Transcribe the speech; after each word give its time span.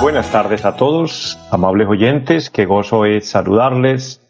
Buenas 0.00 0.30
tardes 0.30 0.64
a 0.64 0.76
todos, 0.76 1.38
amables 1.50 1.88
oyentes, 1.88 2.50
qué 2.50 2.64
gozo 2.64 3.04
es 3.04 3.28
saludarles, 3.28 4.20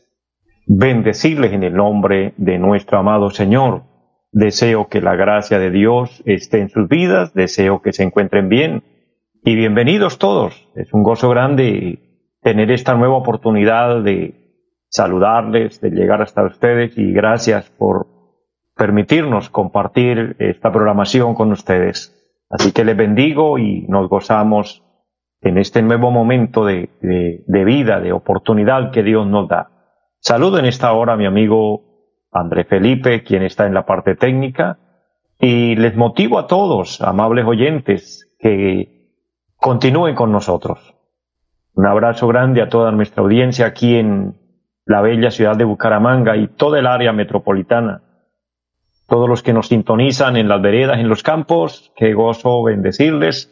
bendecirles 0.66 1.52
en 1.52 1.62
el 1.62 1.74
nombre 1.74 2.34
de 2.36 2.58
nuestro 2.58 2.98
amado 2.98 3.30
Señor. 3.30 3.82
Deseo 4.32 4.88
que 4.88 5.00
la 5.00 5.14
gracia 5.14 5.58
de 5.58 5.70
Dios 5.70 6.22
esté 6.26 6.60
en 6.60 6.70
sus 6.70 6.88
vidas, 6.88 7.34
deseo 7.34 7.82
que 7.82 7.92
se 7.92 8.02
encuentren 8.02 8.48
bien 8.48 8.82
y 9.44 9.54
bienvenidos 9.54 10.18
todos. 10.18 10.68
Es 10.74 10.92
un 10.92 11.02
gozo 11.02 11.28
grande 11.28 11.98
tener 12.42 12.70
esta 12.70 12.94
nueva 12.94 13.16
oportunidad 13.16 14.02
de 14.02 14.60
saludarles, 14.88 15.80
de 15.80 15.90
llegar 15.90 16.22
hasta 16.22 16.44
ustedes 16.44 16.96
y 16.96 17.12
gracias 17.12 17.70
por 17.70 18.13
permitirnos 18.76 19.50
compartir 19.50 20.36
esta 20.38 20.72
programación 20.72 21.34
con 21.34 21.52
ustedes. 21.52 22.14
Así 22.50 22.72
que 22.72 22.84
les 22.84 22.96
bendigo 22.96 23.58
y 23.58 23.86
nos 23.88 24.08
gozamos 24.08 24.82
en 25.40 25.58
este 25.58 25.82
nuevo 25.82 26.10
momento 26.10 26.64
de, 26.64 26.88
vida, 27.46 28.00
de 28.00 28.12
oportunidad 28.12 28.90
que 28.90 29.02
Dios 29.02 29.26
nos 29.26 29.48
da. 29.48 29.70
Saludo 30.20 30.58
en 30.58 30.64
esta 30.64 30.92
hora 30.92 31.14
a 31.14 31.16
mi 31.16 31.26
amigo 31.26 31.82
André 32.32 32.64
Felipe, 32.64 33.22
quien 33.22 33.42
está 33.42 33.66
en 33.66 33.74
la 33.74 33.84
parte 33.84 34.16
técnica, 34.16 34.78
y 35.38 35.76
les 35.76 35.96
motivo 35.96 36.38
a 36.38 36.46
todos, 36.46 37.00
amables 37.02 37.44
oyentes, 37.44 38.34
que 38.38 39.10
continúen 39.56 40.14
con 40.14 40.32
nosotros. 40.32 40.94
Un 41.74 41.86
abrazo 41.86 42.26
grande 42.28 42.62
a 42.62 42.68
toda 42.68 42.92
nuestra 42.92 43.22
audiencia 43.22 43.66
aquí 43.66 43.96
en 43.96 44.36
la 44.86 45.00
bella 45.02 45.30
ciudad 45.30 45.56
de 45.56 45.64
Bucaramanga 45.64 46.36
y 46.36 46.48
toda 46.48 46.78
el 46.78 46.86
área 46.86 47.12
metropolitana 47.12 48.03
todos 49.06 49.28
los 49.28 49.42
que 49.42 49.52
nos 49.52 49.68
sintonizan 49.68 50.36
en 50.36 50.48
las 50.48 50.62
veredas, 50.62 50.98
en 50.98 51.08
los 51.08 51.22
campos, 51.22 51.92
qué 51.96 52.14
gozo 52.14 52.62
bendecirles. 52.62 53.50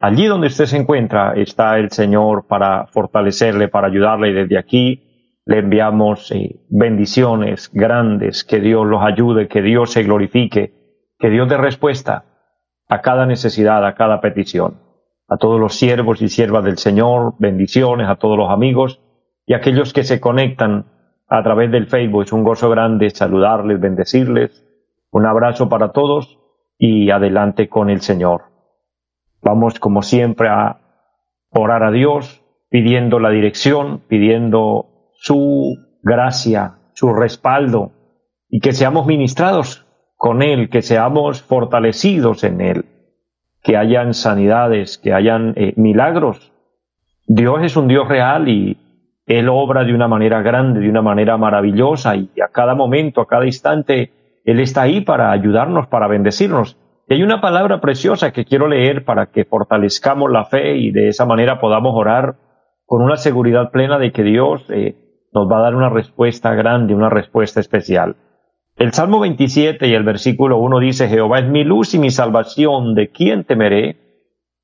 Allí 0.00 0.26
donde 0.26 0.48
usted 0.48 0.66
se 0.66 0.76
encuentra 0.76 1.34
está 1.34 1.78
el 1.78 1.90
Señor 1.90 2.46
para 2.46 2.86
fortalecerle, 2.86 3.68
para 3.68 3.88
ayudarle 3.88 4.30
y 4.30 4.34
desde 4.34 4.58
aquí 4.58 5.40
le 5.46 5.58
enviamos 5.58 6.30
eh, 6.30 6.60
bendiciones 6.70 7.70
grandes, 7.72 8.44
que 8.44 8.60
Dios 8.60 8.86
los 8.86 9.02
ayude, 9.02 9.48
que 9.48 9.62
Dios 9.62 9.92
se 9.92 10.02
glorifique, 10.02 10.72
que 11.18 11.30
Dios 11.30 11.48
dé 11.48 11.56
respuesta 11.56 12.24
a 12.88 13.00
cada 13.00 13.26
necesidad, 13.26 13.84
a 13.86 13.94
cada 13.94 14.20
petición. 14.20 14.80
A 15.28 15.38
todos 15.38 15.58
los 15.58 15.74
siervos 15.74 16.20
y 16.22 16.28
siervas 16.28 16.64
del 16.64 16.78
Señor, 16.78 17.34
bendiciones 17.38 18.08
a 18.08 18.16
todos 18.16 18.36
los 18.36 18.50
amigos 18.50 19.00
y 19.46 19.54
a 19.54 19.58
aquellos 19.58 19.92
que 19.92 20.04
se 20.04 20.20
conectan 20.20 20.86
a 21.28 21.42
través 21.42 21.70
del 21.70 21.86
Facebook. 21.86 22.24
Es 22.24 22.32
un 22.32 22.44
gozo 22.44 22.68
grande 22.68 23.10
saludarles, 23.10 23.80
bendecirles 23.80 24.64
un 25.14 25.26
abrazo 25.26 25.68
para 25.68 25.92
todos 25.92 26.40
y 26.76 27.12
adelante 27.12 27.68
con 27.68 27.88
el 27.88 28.00
Señor. 28.00 28.46
Vamos 29.42 29.78
como 29.78 30.02
siempre 30.02 30.48
a 30.48 30.80
orar 31.50 31.84
a 31.84 31.92
Dios 31.92 32.42
pidiendo 32.68 33.20
la 33.20 33.30
dirección, 33.30 34.00
pidiendo 34.08 35.12
su 35.12 35.76
gracia, 36.02 36.78
su 36.94 37.14
respaldo 37.14 37.92
y 38.48 38.58
que 38.58 38.72
seamos 38.72 39.06
ministrados 39.06 39.86
con 40.16 40.42
Él, 40.42 40.68
que 40.68 40.82
seamos 40.82 41.42
fortalecidos 41.42 42.42
en 42.42 42.60
Él, 42.60 42.84
que 43.62 43.76
hayan 43.76 44.14
sanidades, 44.14 44.98
que 44.98 45.12
hayan 45.12 45.54
eh, 45.54 45.74
milagros. 45.76 46.52
Dios 47.28 47.62
es 47.62 47.76
un 47.76 47.86
Dios 47.86 48.08
real 48.08 48.48
y 48.48 48.78
Él 49.26 49.48
obra 49.48 49.84
de 49.84 49.94
una 49.94 50.08
manera 50.08 50.42
grande, 50.42 50.80
de 50.80 50.90
una 50.90 51.02
manera 51.02 51.36
maravillosa 51.36 52.16
y 52.16 52.30
a 52.44 52.48
cada 52.48 52.74
momento, 52.74 53.20
a 53.20 53.28
cada 53.28 53.46
instante, 53.46 54.23
él 54.44 54.60
está 54.60 54.82
ahí 54.82 55.00
para 55.00 55.32
ayudarnos, 55.32 55.88
para 55.88 56.06
bendecirnos. 56.06 56.78
Y 57.08 57.14
hay 57.14 57.22
una 57.22 57.40
palabra 57.40 57.80
preciosa 57.80 58.32
que 58.32 58.44
quiero 58.44 58.68
leer 58.68 59.04
para 59.04 59.26
que 59.26 59.44
fortalezcamos 59.44 60.30
la 60.30 60.44
fe 60.44 60.76
y 60.76 60.90
de 60.90 61.08
esa 61.08 61.26
manera 61.26 61.60
podamos 61.60 61.92
orar 61.94 62.36
con 62.86 63.02
una 63.02 63.16
seguridad 63.16 63.70
plena 63.70 63.98
de 63.98 64.12
que 64.12 64.22
Dios 64.22 64.64
eh, 64.70 64.96
nos 65.32 65.50
va 65.50 65.58
a 65.58 65.62
dar 65.62 65.74
una 65.74 65.88
respuesta 65.88 66.54
grande, 66.54 66.94
una 66.94 67.10
respuesta 67.10 67.60
especial. 67.60 68.16
El 68.76 68.92
Salmo 68.92 69.20
27 69.20 69.86
y 69.86 69.94
el 69.94 70.02
versículo 70.02 70.58
1 70.58 70.80
dice, 70.80 71.08
Jehová 71.08 71.38
es 71.38 71.48
mi 71.48 71.64
luz 71.64 71.94
y 71.94 71.98
mi 71.98 72.10
salvación, 72.10 72.94
¿de 72.94 73.10
quién 73.10 73.44
temeré? 73.44 73.98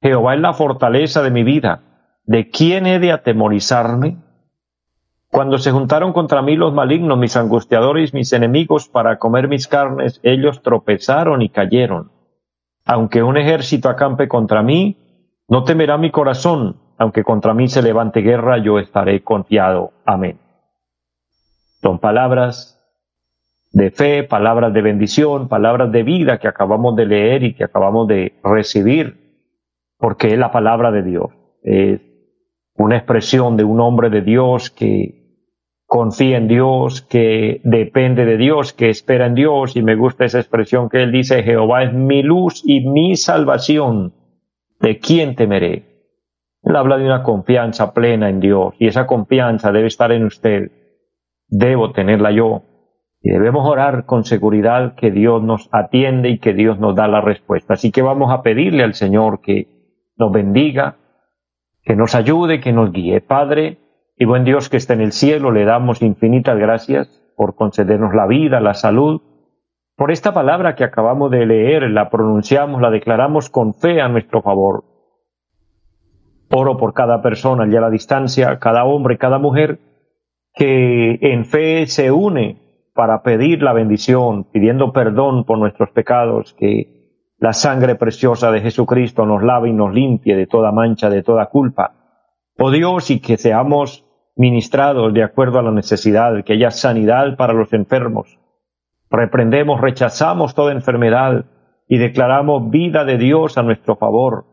Jehová 0.03 0.35
es 0.35 0.41
la 0.41 0.53
fortaleza 0.53 1.23
de 1.23 1.31
mi 1.31 1.45
vida, 1.45 1.83
¿de 2.25 2.49
quién 2.49 2.87
he 2.87 2.99
de 2.99 3.13
atemorizarme? 3.13 4.17
Cuando 5.31 5.59
se 5.59 5.71
juntaron 5.71 6.13
contra 6.13 6.43
mí 6.43 6.57
los 6.57 6.75
malignos, 6.75 7.17
mis 7.17 7.37
angustiadores, 7.37 8.13
mis 8.13 8.33
enemigos, 8.33 8.89
para 8.89 9.19
comer 9.19 9.47
mis 9.47 9.69
carnes, 9.69 10.19
ellos 10.25 10.61
tropezaron 10.61 11.41
y 11.41 11.51
cayeron. 11.51 12.11
Aunque 12.85 13.23
un 13.23 13.37
ejército 13.37 13.89
acampe 13.89 14.27
contra 14.27 14.65
mí, 14.65 14.97
no 15.49 15.63
temerá 15.63 15.99
mi 15.99 16.11
corazón, 16.11 16.81
aunque 16.99 17.23
contra 17.23 17.55
mí 17.55 17.69
se 17.69 17.81
levante 17.81 18.23
guerra, 18.23 18.59
yo 18.59 18.81
estaré 18.81 19.23
confiado. 19.23 19.93
Amén. 20.05 20.41
Son 21.81 22.01
palabras 22.01 22.77
de 23.71 23.93
fe, 23.93 24.25
palabras 24.25 24.73
de 24.75 24.83
bendición, 24.83 25.49
palabras 25.49 25.93
de 25.93 26.03
vida 26.03 26.39
que 26.39 26.49
acabamos 26.49 26.97
de 26.97 27.07
leer 27.07 27.45
y 27.45 27.55
que 27.55 27.63
acabamos 27.63 28.09
de 28.09 28.41
recibir, 28.43 29.47
porque 29.97 30.33
es 30.33 30.39
la 30.39 30.51
palabra 30.51 30.91
de 30.91 31.05
Dios. 31.05 31.27
Es 31.63 32.01
una 32.75 32.97
expresión 32.97 33.57
de 33.57 33.63
un 33.63 33.81
hombre 33.81 34.11
de 34.11 34.23
Dios 34.23 34.71
que 34.71 35.20
confía 35.91 36.37
en 36.37 36.47
Dios, 36.47 37.03
que 37.03 37.61
depende 37.65 38.25
de 38.25 38.37
Dios, 38.37 38.73
que 38.73 38.91
espera 38.91 39.27
en 39.27 39.35
Dios, 39.35 39.75
y 39.75 39.83
me 39.83 39.97
gusta 39.97 40.25
esa 40.25 40.39
expresión 40.39 40.89
que 40.89 41.03
él 41.03 41.11
dice, 41.11 41.43
Jehová 41.43 41.83
es 41.83 41.93
mi 41.93 42.23
luz 42.23 42.63
y 42.65 42.89
mi 42.89 43.17
salvación, 43.17 44.15
¿de 44.79 45.01
quién 45.01 45.35
temeré? 45.35 46.07
Él 46.63 46.77
habla 46.77 46.97
de 46.97 47.07
una 47.07 47.25
confianza 47.25 47.93
plena 47.93 48.29
en 48.29 48.39
Dios, 48.39 48.73
y 48.79 48.87
esa 48.87 49.09
confianza 49.09 49.73
debe 49.73 49.89
estar 49.89 50.13
en 50.13 50.27
usted, 50.27 50.71
debo 51.49 51.91
tenerla 51.91 52.31
yo, 52.31 52.63
y 53.21 53.31
debemos 53.33 53.69
orar 53.69 54.07
con 54.07 54.23
seguridad 54.23 54.95
que 54.95 55.11
Dios 55.11 55.43
nos 55.43 55.69
atiende 55.73 56.29
y 56.29 56.39
que 56.39 56.55
Dios 56.55 56.79
nos 56.79 56.95
da 56.95 57.09
la 57.09 57.21
respuesta. 57.21 57.75
Así 57.75 57.91
que 57.91 58.03
vamos 58.03 58.33
a 58.33 58.43
pedirle 58.43 58.85
al 58.85 58.95
Señor 58.95 59.41
que 59.41 59.67
nos 60.17 60.31
bendiga, 60.31 60.99
que 61.83 61.97
nos 61.97 62.15
ayude, 62.15 62.61
que 62.61 62.73
nos 62.73 62.93
guíe. 62.93 63.21
Padre, 63.21 63.90
y 64.21 64.27
buen 64.27 64.45
Dios 64.45 64.69
que 64.69 64.77
está 64.77 64.93
en 64.93 65.01
el 65.01 65.13
cielo, 65.13 65.51
le 65.51 65.65
damos 65.65 66.03
infinitas 66.03 66.59
gracias 66.59 67.09
por 67.37 67.55
concedernos 67.55 68.15
la 68.15 68.27
vida, 68.27 68.61
la 68.61 68.75
salud, 68.75 69.23
por 69.97 70.11
esta 70.11 70.35
palabra 70.35 70.75
que 70.75 70.85
acabamos 70.85 71.31
de 71.31 71.47
leer, 71.47 71.91
la 71.91 72.11
pronunciamos, 72.11 72.83
la 72.83 72.91
declaramos 72.91 73.49
con 73.49 73.73
fe 73.73 74.03
a 74.03 74.09
nuestro 74.11 74.43
favor. 74.43 74.85
Oro 76.51 76.77
por 76.77 76.93
cada 76.93 77.23
persona 77.23 77.65
allá 77.65 77.79
a 77.79 77.81
la 77.81 77.91
distancia, 77.91 78.59
cada 78.59 78.85
hombre, 78.85 79.17
cada 79.17 79.39
mujer, 79.39 79.79
que 80.53 81.19
en 81.23 81.47
fe 81.47 81.87
se 81.87 82.11
une 82.11 82.91
para 82.95 83.23
pedir 83.23 83.63
la 83.63 83.73
bendición, 83.73 84.45
pidiendo 84.45 84.93
perdón 84.93 85.45
por 85.45 85.57
nuestros 85.57 85.89
pecados, 85.93 86.53
que 86.53 87.25
la 87.39 87.55
sangre 87.55 87.95
preciosa 87.95 88.53
de 88.53 88.61
Jesucristo 88.61 89.25
nos 89.25 89.43
lave 89.43 89.71
y 89.71 89.73
nos 89.73 89.95
limpie 89.95 90.37
de 90.37 90.47
toda 90.47 90.73
mancha, 90.73 91.09
de 91.09 91.23
toda 91.23 91.47
culpa. 91.47 91.95
Oh 92.59 92.71
Dios, 92.71 93.11
y 93.11 93.21
que 93.21 93.39
seamos 93.39 94.05
ministrados 94.41 95.13
de 95.13 95.23
acuerdo 95.23 95.59
a 95.59 95.63
la 95.63 95.71
necesidad, 95.71 96.43
que 96.45 96.55
haya 96.55 96.71
sanidad 96.71 97.37
para 97.37 97.53
los 97.53 97.75
enfermos. 97.75 98.39
Reprendemos, 99.11 99.83
rechazamos 99.83 100.55
toda 100.55 100.73
enfermedad 100.73 101.45
y 101.87 101.99
declaramos 101.99 102.71
vida 102.71 103.05
de 103.05 103.19
Dios 103.19 103.59
a 103.59 103.63
nuestro 103.63 103.97
favor. 103.97 104.47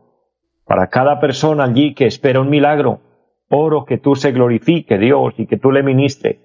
Para 0.66 0.88
cada 0.88 1.20
persona 1.20 1.64
allí 1.64 1.94
que 1.94 2.04
espera 2.04 2.40
un 2.40 2.50
milagro, 2.50 3.00
oro 3.48 3.86
que 3.86 3.96
tú 3.96 4.14
se 4.14 4.32
glorifique, 4.32 4.98
Dios, 4.98 5.32
y 5.38 5.46
que 5.46 5.56
tú 5.56 5.72
le 5.72 5.82
ministre. 5.82 6.40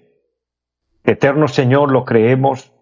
Eterno 1.04 1.46
Señor, 1.46 1.92
lo 1.92 2.06
creemos 2.06 2.72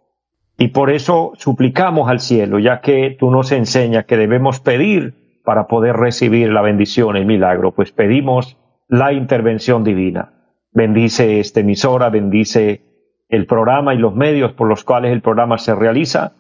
y 0.58 0.68
por 0.68 0.90
eso 0.90 1.32
suplicamos 1.38 2.08
al 2.08 2.20
cielo, 2.20 2.60
ya 2.60 2.80
que 2.80 3.16
tú 3.18 3.32
nos 3.32 3.50
enseñas 3.50 4.04
que 4.04 4.16
debemos 4.16 4.60
pedir 4.60 5.40
para 5.44 5.66
poder 5.66 5.96
recibir 5.96 6.52
la 6.52 6.62
bendición, 6.62 7.16
el 7.16 7.26
milagro, 7.26 7.72
pues 7.72 7.90
pedimos 7.90 8.56
la 8.86 9.12
intervención 9.12 9.82
divina. 9.82 10.41
Bendice 10.72 11.38
esta 11.38 11.60
emisora, 11.60 12.08
bendice 12.08 12.80
el 13.28 13.46
programa 13.46 13.94
y 13.94 13.98
los 13.98 14.14
medios 14.14 14.52
por 14.52 14.68
los 14.68 14.84
cuales 14.84 15.12
el 15.12 15.20
programa 15.20 15.58
se 15.58 15.74
realiza. 15.74 16.32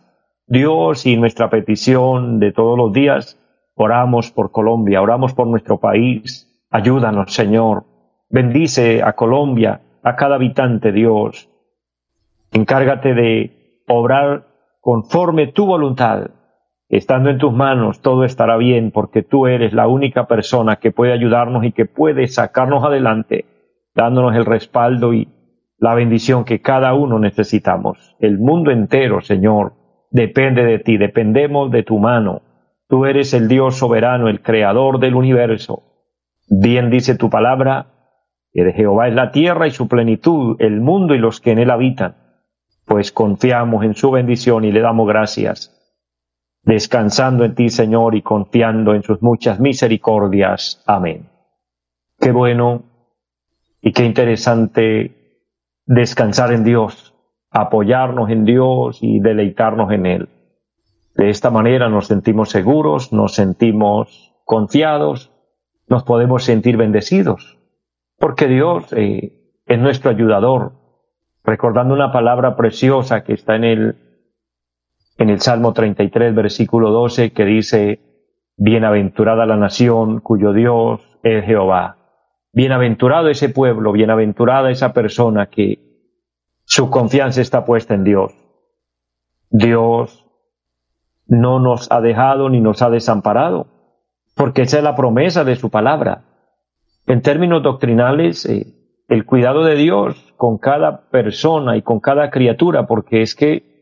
Dios 0.46 1.04
y 1.06 1.16
nuestra 1.16 1.50
petición 1.50 2.38
de 2.38 2.52
todos 2.52 2.78
los 2.78 2.92
días, 2.92 3.38
oramos 3.74 4.30
por 4.30 4.50
Colombia, 4.50 5.02
oramos 5.02 5.34
por 5.34 5.46
nuestro 5.46 5.78
país. 5.78 6.48
Ayúdanos, 6.70 7.32
Señor. 7.34 7.84
Bendice 8.30 9.02
a 9.02 9.12
Colombia, 9.12 9.82
a 10.02 10.16
cada 10.16 10.36
habitante, 10.36 10.92
Dios. 10.92 11.50
Encárgate 12.52 13.14
de 13.14 13.82
obrar 13.86 14.46
conforme 14.80 15.48
tu 15.48 15.66
voluntad. 15.66 16.30
Estando 16.88 17.30
en 17.30 17.38
tus 17.38 17.52
manos, 17.52 18.00
todo 18.00 18.24
estará 18.24 18.56
bien 18.56 18.90
porque 18.90 19.22
tú 19.22 19.46
eres 19.46 19.72
la 19.72 19.88
única 19.88 20.26
persona 20.26 20.76
que 20.76 20.90
puede 20.90 21.12
ayudarnos 21.12 21.64
y 21.64 21.72
que 21.72 21.86
puede 21.86 22.26
sacarnos 22.28 22.84
adelante, 22.84 23.46
dándonos 23.94 24.34
el 24.36 24.44
respaldo 24.44 25.12
y 25.14 25.28
la 25.78 25.94
bendición 25.94 26.44
que 26.44 26.60
cada 26.60 26.94
uno 26.94 27.18
necesitamos. 27.18 28.16
El 28.20 28.38
mundo 28.38 28.70
entero, 28.70 29.20
Señor, 29.20 29.74
depende 30.10 30.64
de 30.64 30.78
ti, 30.78 30.96
dependemos 30.96 31.70
de 31.70 31.82
tu 31.82 31.98
mano. 31.98 32.42
Tú 32.88 33.04
eres 33.06 33.34
el 33.34 33.48
Dios 33.48 33.78
soberano, 33.78 34.28
el 34.28 34.42
creador 34.42 35.00
del 35.00 35.14
universo. 35.14 35.82
Bien 36.48 36.90
dice 36.90 37.16
tu 37.16 37.30
palabra, 37.30 37.86
que 38.52 38.64
de 38.64 38.72
Jehová 38.72 39.08
es 39.08 39.14
la 39.14 39.32
tierra 39.32 39.66
y 39.66 39.70
su 39.70 39.88
plenitud, 39.88 40.56
el 40.60 40.80
mundo 40.80 41.14
y 41.14 41.18
los 41.18 41.40
que 41.40 41.52
en 41.52 41.58
él 41.58 41.70
habitan. 41.70 42.16
Pues 42.84 43.10
confiamos 43.10 43.84
en 43.84 43.94
su 43.94 44.10
bendición 44.10 44.64
y 44.64 44.72
le 44.72 44.80
damos 44.80 45.08
gracias, 45.08 45.74
descansando 46.62 47.44
en 47.44 47.54
ti, 47.54 47.70
Señor, 47.70 48.14
y 48.14 48.22
confiando 48.22 48.94
en 48.94 49.02
sus 49.02 49.22
muchas 49.22 49.58
misericordias. 49.58 50.82
Amén. 50.86 51.28
Qué 52.20 52.30
bueno 52.30 52.91
y 53.82 53.92
qué 53.92 54.04
interesante 54.04 55.44
descansar 55.84 56.52
en 56.52 56.64
Dios 56.64 57.12
apoyarnos 57.52 58.30
en 58.30 58.44
Dios 58.44 58.98
y 59.02 59.20
deleitarnos 59.20 59.92
en 59.92 60.06
Él. 60.06 60.28
De 61.14 61.28
esta 61.28 61.50
manera 61.50 61.88
nos 61.90 62.06
sentimos 62.06 62.48
seguros, 62.48 63.12
nos 63.12 63.34
sentimos 63.34 64.34
confiados, 64.44 65.30
nos 65.86 66.02
podemos 66.04 66.44
sentir 66.44 66.78
bendecidos, 66.78 67.58
porque 68.18 68.48
Dios 68.48 68.86
eh, 68.92 69.60
es 69.66 69.78
nuestro 69.78 70.10
ayudador. 70.10 70.72
Recordando 71.44 71.92
una 71.92 72.12
palabra 72.12 72.56
preciosa 72.56 73.24
que 73.24 73.34
está 73.34 73.56
en 73.56 73.64
el, 73.64 73.96
en 75.18 75.28
el 75.28 75.40
Salmo 75.40 75.74
33, 75.74 76.34
versículo 76.34 76.90
12, 76.90 77.32
que 77.32 77.44
dice, 77.44 78.00
Bienaventurada 78.56 79.44
la 79.44 79.56
nación 79.56 80.20
cuyo 80.20 80.52
Dios 80.52 81.00
es 81.22 81.44
Jehová. 81.44 82.01
Bienaventurado 82.52 83.28
ese 83.28 83.48
pueblo, 83.48 83.92
bienaventurada 83.92 84.70
esa 84.70 84.92
persona 84.92 85.46
que 85.46 85.78
su 86.64 86.90
confianza 86.90 87.40
está 87.40 87.64
puesta 87.64 87.94
en 87.94 88.04
Dios. 88.04 88.32
Dios 89.48 90.26
no 91.26 91.60
nos 91.60 91.90
ha 91.90 92.00
dejado 92.00 92.50
ni 92.50 92.60
nos 92.60 92.82
ha 92.82 92.90
desamparado, 92.90 93.66
porque 94.34 94.62
esa 94.62 94.78
es 94.78 94.84
la 94.84 94.96
promesa 94.96 95.44
de 95.44 95.56
su 95.56 95.70
palabra. 95.70 96.24
En 97.06 97.22
términos 97.22 97.62
doctrinales, 97.62 98.44
eh, 98.46 98.66
el 99.08 99.24
cuidado 99.24 99.64
de 99.64 99.74
Dios 99.74 100.34
con 100.36 100.58
cada 100.58 101.08
persona 101.08 101.76
y 101.76 101.82
con 101.82 102.00
cada 102.00 102.30
criatura, 102.30 102.86
porque 102.86 103.22
es 103.22 103.34
que 103.34 103.72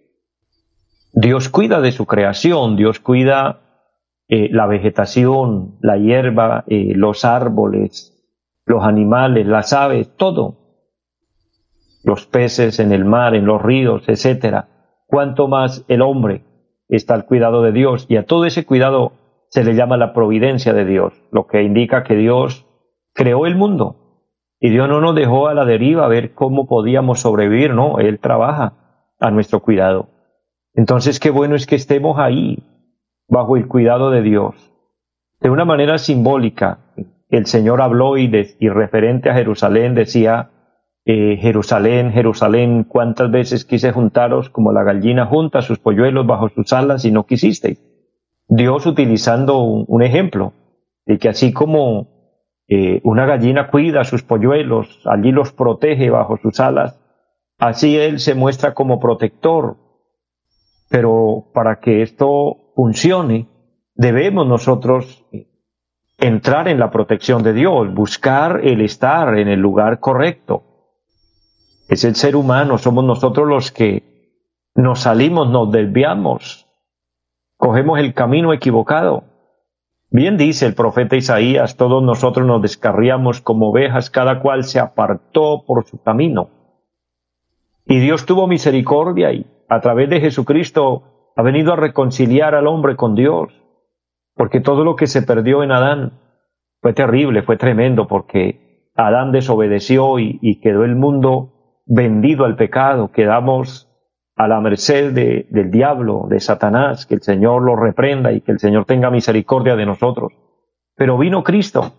Dios 1.13 1.49
cuida 1.49 1.81
de 1.81 1.91
su 1.91 2.07
creación, 2.07 2.77
Dios 2.77 3.01
cuida 3.01 3.63
eh, 4.29 4.49
la 4.53 4.67
vegetación, 4.67 5.77
la 5.81 5.97
hierba, 5.97 6.65
eh, 6.69 6.93
los 6.95 7.25
árboles, 7.25 8.17
los 8.67 8.85
animales, 8.85 9.47
las 9.47 9.73
aves, 9.73 10.15
todo 10.17 10.61
los 12.03 12.27
peces 12.27 12.81
en 12.81 12.93
el 12.93 13.05
mar, 13.05 13.35
en 13.35 13.45
los 13.45 13.61
ríos, 13.61 14.09
etcétera, 14.09 14.69
cuanto 15.07 15.49
más 15.49 15.85
el 15.89 16.03
hombre 16.03 16.45
está 16.89 17.15
al 17.15 17.27
cuidado 17.27 17.63
de 17.63 17.73
Dios 17.73 18.07
y 18.09 18.17
a 18.17 18.25
todo 18.25 18.47
ese 18.47 18.65
cuidado 18.65 19.13
se 19.49 19.65
le 19.65 19.75
llama 19.75 19.97
la 19.97 20.13
providencia 20.13 20.73
de 20.73 20.85
Dios, 20.85 21.13
lo 21.31 21.47
que 21.47 21.63
indica 21.63 22.05
que 22.05 22.17
Dios 22.17 22.67
creó 23.13 23.47
el 23.47 23.57
mundo 23.57 23.97
y 24.61 24.71
Dios 24.71 24.89
no 24.89 25.01
nos 25.01 25.15
dejó 25.15 25.49
a 25.49 25.55
la 25.55 25.65
deriva 25.65 26.05
a 26.05 26.09
ver 26.09 26.35
cómo 26.35 26.67
podíamos 26.67 27.21
sobrevivir, 27.21 27.75
no, 27.75 27.99
Él 27.99 28.19
trabaja 28.21 29.07
a 29.19 29.31
nuestro 29.31 29.61
cuidado. 29.61 30.09
Entonces 30.75 31.19
qué 31.19 31.31
bueno 31.31 31.57
es 31.57 31.67
que 31.67 31.77
estemos 31.77 32.19
ahí, 32.19 32.63
bajo 33.29 33.57
el 33.57 33.67
cuidado 33.69 34.11
de 34.11 34.23
Dios. 34.23 34.55
De 35.41 35.51
una 35.51 35.65
manera 35.65 35.99
simbólica, 35.99 36.90
el 37.31 37.47
Señor 37.47 37.81
habló 37.81 38.17
y, 38.17 38.29
referente 38.69 39.31
a 39.31 39.35
Jerusalén 39.35 39.95
decía, 39.95 40.51
eh, 41.05 41.39
Jerusalén, 41.41 42.13
Jerusalén, 42.13 42.85
cuántas 42.85 43.31
veces 43.31 43.65
quise 43.65 43.93
juntaros 43.93 44.51
como 44.51 44.73
la 44.73 44.83
gallina 44.83 45.27
junta 45.27 45.63
sus 45.63 45.79
polluelos 45.79 46.27
bajo 46.27 46.49
sus 46.49 46.73
alas 46.73 47.05
y 47.05 47.13
no 47.13 47.25
quisisteis. 47.27 47.81
Dios 48.49 48.85
utilizando 48.87 49.63
un, 49.63 50.03
ejemplo 50.03 50.53
de 51.07 51.19
que 51.19 51.29
así 51.29 51.53
como 51.53 52.09
eh, 52.67 53.01
una 53.05 53.25
gallina 53.27 53.71
cuida 53.71 54.05
sus 54.05 54.25
polluelos, 54.25 55.01
allí 55.07 55.31
los 55.31 55.53
protege 55.53 56.11
bajo 56.11 56.37
sus 56.37 56.59
alas, 56.59 57.01
así 57.59 57.97
Él 57.97 58.19
se 58.19 58.35
muestra 58.35 58.75
como 58.75 58.99
protector. 58.99 59.77
Pero 60.89 61.51
para 61.55 61.79
que 61.79 62.03
esto 62.03 62.73
funcione, 62.75 63.49
debemos 63.95 64.49
nosotros 64.49 65.25
entrar 66.21 66.69
en 66.69 66.79
la 66.79 66.91
protección 66.91 67.43
de 67.43 67.53
Dios, 67.53 67.93
buscar 67.93 68.61
el 68.63 68.81
estar 68.81 69.39
en 69.39 69.49
el 69.49 69.61
lugar 69.61 70.01
correcto 70.01 70.65
es 71.91 72.05
el 72.05 72.15
ser 72.15 72.37
humano, 72.37 72.79
somos 72.79 73.05
nosotros 73.05 73.49
los 73.49 73.73
que 73.73 74.39
nos 74.77 75.01
salimos, 75.01 75.51
nos 75.51 75.73
desviamos, 75.73 76.69
cogemos 77.57 77.99
el 77.99 78.15
camino 78.15 78.53
equivocado. 78.53 79.25
Bien 80.09 80.37
dice 80.37 80.67
el 80.67 80.75
profeta 80.75 81.17
Isaías, 81.17 81.77
todos 81.77 82.01
nosotros 82.01 82.47
nos 82.47 82.63
descarriamos 82.63 83.41
como 83.41 83.71
ovejas, 83.71 84.09
cada 84.09 84.41
cual 84.41 84.63
se 84.63 84.79
apartó 84.79 85.65
por 85.67 85.85
su 85.85 86.01
camino. 86.01 86.51
Y 87.87 87.99
Dios 87.99 88.25
tuvo 88.25 88.47
misericordia 88.47 89.33
y 89.33 89.47
a 89.69 89.81
través 89.81 90.09
de 90.11 90.21
Jesucristo 90.21 91.33
ha 91.35 91.43
venido 91.43 91.73
a 91.73 91.77
reconciliar 91.77 92.55
al 92.55 92.69
hombre 92.69 92.95
con 92.95 93.17
Dios, 93.17 93.53
porque 94.41 94.63
todo 94.63 94.85
lo 94.85 94.97
que 94.97 95.07
se 95.07 95.21
perdió 95.21 95.63
en 95.63 95.71
Adán 95.71 96.13
fue 96.81 96.95
terrible, 96.95 97.43
fue 97.43 97.59
tremendo, 97.59 98.09
porque 98.09 98.89
Adán 98.95 99.33
desobedeció 99.33 100.19
y, 100.19 100.61
quedó 100.63 100.85
el 100.85 100.97
mundo 100.97 101.83
vendido 101.85 102.47
al 102.47 102.57
pecado, 102.57 103.13
quedamos 103.13 103.87
a 104.37 104.49
la 104.49 104.63
merced 104.63 105.13
del 105.13 105.71
diablo, 105.71 106.25
de 106.31 106.41
Satanás, 106.41 107.05
que 107.05 107.17
el 107.17 107.21
Señor 107.21 107.61
lo 107.61 107.77
reprenda 107.77 108.33
y 108.33 108.41
que 108.41 108.53
el 108.53 108.61
Señor 108.61 108.87
tenga 108.87 109.11
misericordia 109.11 109.77
de 109.77 109.85
nosotros. 109.85 110.33
Pero 110.97 111.19
vino 111.19 111.45
Cristo 111.45 111.93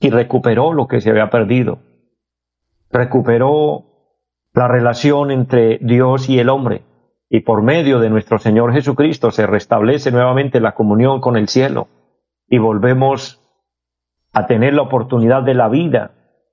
y 0.00 0.10
recuperó 0.10 0.74
lo 0.74 0.86
que 0.86 1.00
se 1.00 1.08
había 1.08 1.30
perdido. 1.30 1.78
Recuperó 2.90 3.86
la 4.52 4.68
relación 4.68 5.30
entre 5.30 5.78
Dios 5.80 6.28
y 6.28 6.38
el 6.40 6.50
hombre. 6.50 6.82
Y 7.32 7.40
por 7.40 7.62
medio 7.62 7.98
de 7.98 8.10
nuestro 8.10 8.38
Señor 8.38 8.72
Jesucristo 8.72 9.32
se 9.32 9.46
restablece 9.46 10.12
nuevamente 10.12 10.60
la 10.60 10.76
comunión 10.76 11.20
con 11.20 11.36
el 11.36 11.48
cielo. 11.48 11.88
Y 12.46 12.58
volvemos 12.58 13.40
a 14.32 14.46
tener 14.46 14.74
la 14.74 14.82
oportunidad 14.82 15.42
de 15.42 15.54
la 15.54 15.68
vida 15.68 16.12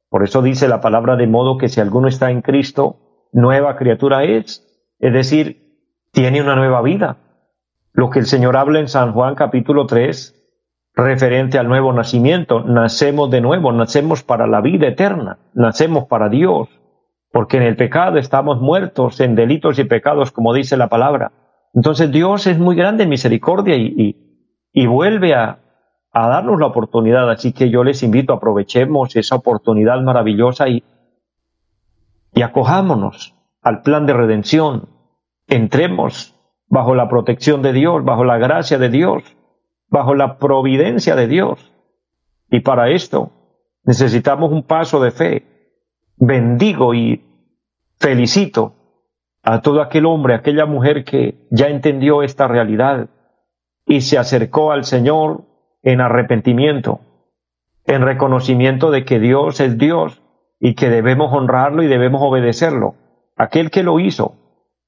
por 0.09 0.23
eso 0.23 0.41
dice 0.41 0.67
la 0.67 0.81
palabra 0.81 1.15
de 1.15 1.27
modo 1.27 1.57
que 1.57 1.69
si 1.69 1.79
alguno 1.79 2.07
está 2.07 2.31
en 2.31 2.41
Cristo, 2.41 2.97
nueva 3.31 3.75
criatura 3.75 4.23
es. 4.23 4.65
Es 4.99 5.13
decir, 5.13 5.77
tiene 6.11 6.41
una 6.41 6.55
nueva 6.55 6.81
vida. 6.81 7.17
Lo 7.93 8.09
que 8.09 8.19
el 8.19 8.25
Señor 8.25 8.57
habla 8.57 8.79
en 8.79 8.87
San 8.87 9.13
Juan 9.13 9.35
capítulo 9.35 9.85
3, 9.85 10.35
referente 10.95 11.59
al 11.59 11.67
nuevo 11.67 11.93
nacimiento. 11.93 12.61
Nacemos 12.61 13.29
de 13.29 13.41
nuevo, 13.41 13.71
nacemos 13.71 14.23
para 14.23 14.47
la 14.47 14.61
vida 14.61 14.87
eterna, 14.87 15.37
nacemos 15.53 16.05
para 16.05 16.27
Dios, 16.27 16.69
porque 17.31 17.57
en 17.57 17.63
el 17.63 17.75
pecado 17.75 18.17
estamos 18.17 18.59
muertos 18.59 19.19
en 19.19 19.35
delitos 19.35 19.79
y 19.79 19.83
pecados, 19.83 20.31
como 20.31 20.53
dice 20.53 20.77
la 20.77 20.87
palabra. 20.87 21.31
Entonces 21.73 22.11
Dios 22.11 22.47
es 22.47 22.57
muy 22.57 22.75
grande 22.75 23.03
en 23.03 23.09
misericordia 23.09 23.75
y, 23.75 24.15
y, 24.73 24.87
vuelve 24.87 25.35
a, 25.35 25.59
a 26.11 26.27
darnos 26.27 26.59
la 26.59 26.65
oportunidad. 26.65 27.29
Así 27.29 27.53
que 27.53 27.69
yo 27.69 27.83
les 27.83 28.01
invito, 28.01 28.33
aprovechemos 28.33 29.15
esa 29.15 29.35
oportunidad 29.35 30.01
maravillosa 30.01 30.67
y, 30.67 30.83
y 32.33 32.41
acojámonos 32.41 33.35
al 33.61 33.81
plan 33.81 34.05
de 34.05 34.13
redención. 34.13 34.89
Entremos 35.47 36.35
bajo 36.67 36.95
la 36.95 37.09
protección 37.09 37.61
de 37.61 37.73
Dios, 37.73 38.03
bajo 38.03 38.23
la 38.23 38.37
gracia 38.37 38.77
de 38.77 38.89
Dios, 38.89 39.23
bajo 39.89 40.15
la 40.15 40.37
providencia 40.37 41.15
de 41.15 41.27
Dios. 41.27 41.73
Y 42.49 42.61
para 42.61 42.89
esto 42.89 43.31
necesitamos 43.83 44.51
un 44.51 44.63
paso 44.63 44.99
de 45.01 45.11
fe. 45.11 45.58
Bendigo 46.21 46.93
y 46.93 47.23
felicito 47.97 48.73
a 49.41 49.61
todo 49.61 49.81
aquel 49.81 50.05
hombre, 50.05 50.35
aquella 50.35 50.65
mujer 50.65 51.05
que 51.05 51.47
ya 51.49 51.67
entendió 51.67 52.23
esta 52.23 52.45
realidad 52.45 53.09
y 53.85 54.01
se 54.01 54.17
acercó 54.17 54.73
al 54.73 54.83
Señor 54.83 55.45
en 55.81 56.01
arrepentimiento, 56.01 56.99
en 57.85 58.01
reconocimiento 58.01 58.91
de 58.91 59.05
que 59.05 59.19
Dios 59.19 59.61
es 59.61 59.77
Dios 59.77 60.21
y 60.59 60.75
que 60.75 60.89
debemos 60.89 61.31
honrarlo 61.31 61.83
y 61.83 61.87
debemos 61.87 62.21
obedecerlo. 62.21 62.95
Aquel 63.37 63.71
que 63.71 63.83
lo 63.83 63.97
hizo, 64.01 64.35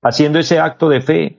haciendo 0.01 0.37
ese 0.37 0.59
acto 0.59 0.89
de 0.89 1.01
fe, 1.01 1.37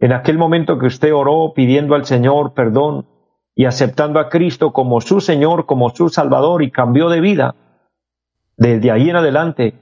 En 0.00 0.12
aquel 0.12 0.38
momento 0.38 0.78
que 0.78 0.86
usted 0.86 1.12
oró 1.12 1.52
pidiendo 1.54 1.96
al 1.96 2.04
Señor 2.06 2.54
perdón 2.54 3.08
y 3.56 3.64
aceptando 3.64 4.20
a 4.20 4.28
Cristo 4.28 4.72
como 4.72 5.00
su 5.00 5.20
Señor, 5.20 5.66
como 5.66 5.90
su 5.90 6.08
Salvador 6.08 6.62
y 6.62 6.70
cambió 6.70 7.08
de 7.08 7.20
vida, 7.20 7.56
desde 8.58 8.90
ahí 8.90 9.08
en 9.08 9.16
adelante, 9.16 9.74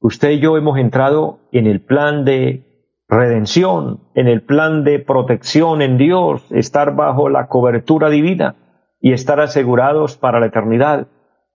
usted 0.00 0.32
y 0.32 0.40
yo 0.40 0.58
hemos 0.58 0.76
entrado 0.76 1.38
en 1.52 1.66
el 1.66 1.80
plan 1.80 2.24
de 2.24 2.92
redención, 3.08 4.00
en 4.14 4.26
el 4.26 4.42
plan 4.42 4.82
de 4.82 4.98
protección 4.98 5.82
en 5.82 5.96
Dios, 5.98 6.44
estar 6.50 6.96
bajo 6.96 7.28
la 7.28 7.46
cobertura 7.46 8.10
divina 8.10 8.56
y 9.00 9.12
estar 9.12 9.38
asegurados 9.38 10.16
para 10.16 10.40
la 10.40 10.46
eternidad. 10.46 11.06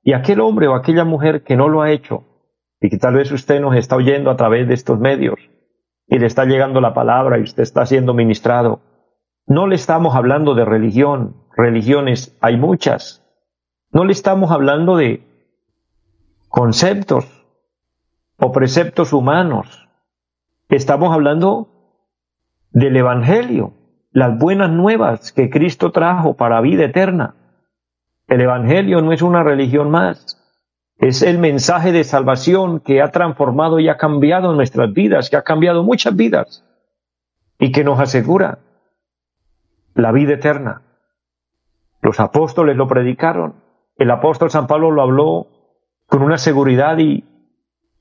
Y 0.04 0.14
aquel 0.14 0.40
hombre 0.40 0.70
o 0.70 0.76
aquella 0.76 1.04
mujer 1.04 1.44
que 1.44 1.58
no 1.58 1.68
lo 1.68 1.82
ha 1.82 1.92
hecho, 1.92 2.24
y 2.80 2.90
que 2.90 2.98
tal 2.98 3.16
vez 3.16 3.30
usted 3.34 3.60
nos 3.60 3.76
está 3.76 3.98
oyendo 3.98 4.32
a 4.32 4.38
través 4.38 4.66
de 4.70 4.74
estos 4.74 4.98
medios, 5.00 5.36
y 6.08 6.18
le 6.18 6.28
está 6.28 6.46
llegando 6.46 6.80
la 6.80 6.94
palabra 6.94 7.38
y 7.38 7.44
usted 7.44 7.64
está 7.64 7.86
siendo 7.86 8.14
ministrado. 8.14 8.80
No 9.46 9.68
le 9.68 9.76
estamos 9.76 10.16
hablando 10.16 10.56
de 10.56 10.64
religión, 10.64 11.44
religiones 11.58 12.38
hay 12.40 12.56
muchas. 12.56 13.26
No 13.92 14.06
le 14.06 14.14
estamos 14.14 14.52
hablando 14.52 14.96
de 14.96 15.29
conceptos 16.50 17.26
o 18.38 18.52
preceptos 18.52 19.14
humanos. 19.14 19.88
Estamos 20.68 21.14
hablando 21.14 21.70
del 22.72 22.98
Evangelio, 22.98 23.74
las 24.12 24.38
buenas 24.38 24.72
nuevas 24.72 25.32
que 25.32 25.50
Cristo 25.50 25.92
trajo 25.92 26.36
para 26.36 26.62
vida 26.62 26.86
eterna. 26.86 27.36
El 28.28 28.42
Evangelio 28.42 29.02
no 29.02 29.14
es 29.14 29.22
una 29.22 29.44
religión 29.44 29.90
más, 29.90 30.38
es 30.98 31.22
el 31.22 31.38
mensaje 31.38 31.92
de 31.92 32.04
salvación 32.04 32.82
que 32.82 33.02
ha 33.02 33.12
transformado 33.12 33.80
y 33.80 33.88
ha 33.88 33.98
cambiado 33.98 34.54
nuestras 34.54 34.92
vidas, 34.92 35.30
que 35.30 35.38
ha 35.38 35.44
cambiado 35.44 35.84
muchas 35.84 36.16
vidas 36.16 36.66
y 37.58 37.72
que 37.72 37.84
nos 37.84 38.00
asegura 38.00 38.60
la 39.94 40.12
vida 40.12 40.34
eterna. 40.34 40.82
Los 42.02 42.20
apóstoles 42.20 42.76
lo 42.76 42.88
predicaron. 42.88 43.56
El 43.98 44.12
apóstol 44.12 44.50
San 44.50 44.68
Pablo 44.68 44.92
lo 44.92 45.02
habló 45.02 45.59
con 46.10 46.22
una 46.22 46.38
seguridad 46.38 46.98
y, 46.98 47.24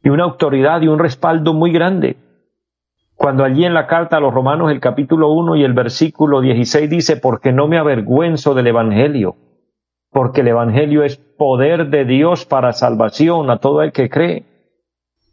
una 0.05 0.25
autoridad 0.25 0.81
y 0.83 0.89
un 0.89 0.99
respaldo 0.99 1.53
muy 1.53 1.71
grande. 1.71 2.17
Cuando 3.15 3.45
allí 3.45 3.65
en 3.65 3.75
la 3.75 3.87
carta 3.87 4.17
a 4.17 4.21
los 4.21 4.33
romanos 4.33 4.73
el 4.73 4.81
capítulo 4.81 5.31
1 5.33 5.57
y 5.57 5.65
el 5.65 5.75
versículo 5.75 6.41
16 6.41 6.89
dice, 6.89 7.17
porque 7.17 7.53
no 7.53 7.69
me 7.69 7.79
avergüenzo 7.79 8.55
del 8.55 8.69
Evangelio 8.69 9.37
porque 10.11 10.41
el 10.41 10.49
Evangelio 10.49 11.03
es 11.05 11.17
poder 11.17 11.91
de 11.91 12.05
Dios 12.05 12.47
para 12.47 12.73
salvación 12.73 13.51
a 13.51 13.59
todo 13.59 13.83
el 13.83 13.93
que 13.93 14.09
cree. 14.09 14.45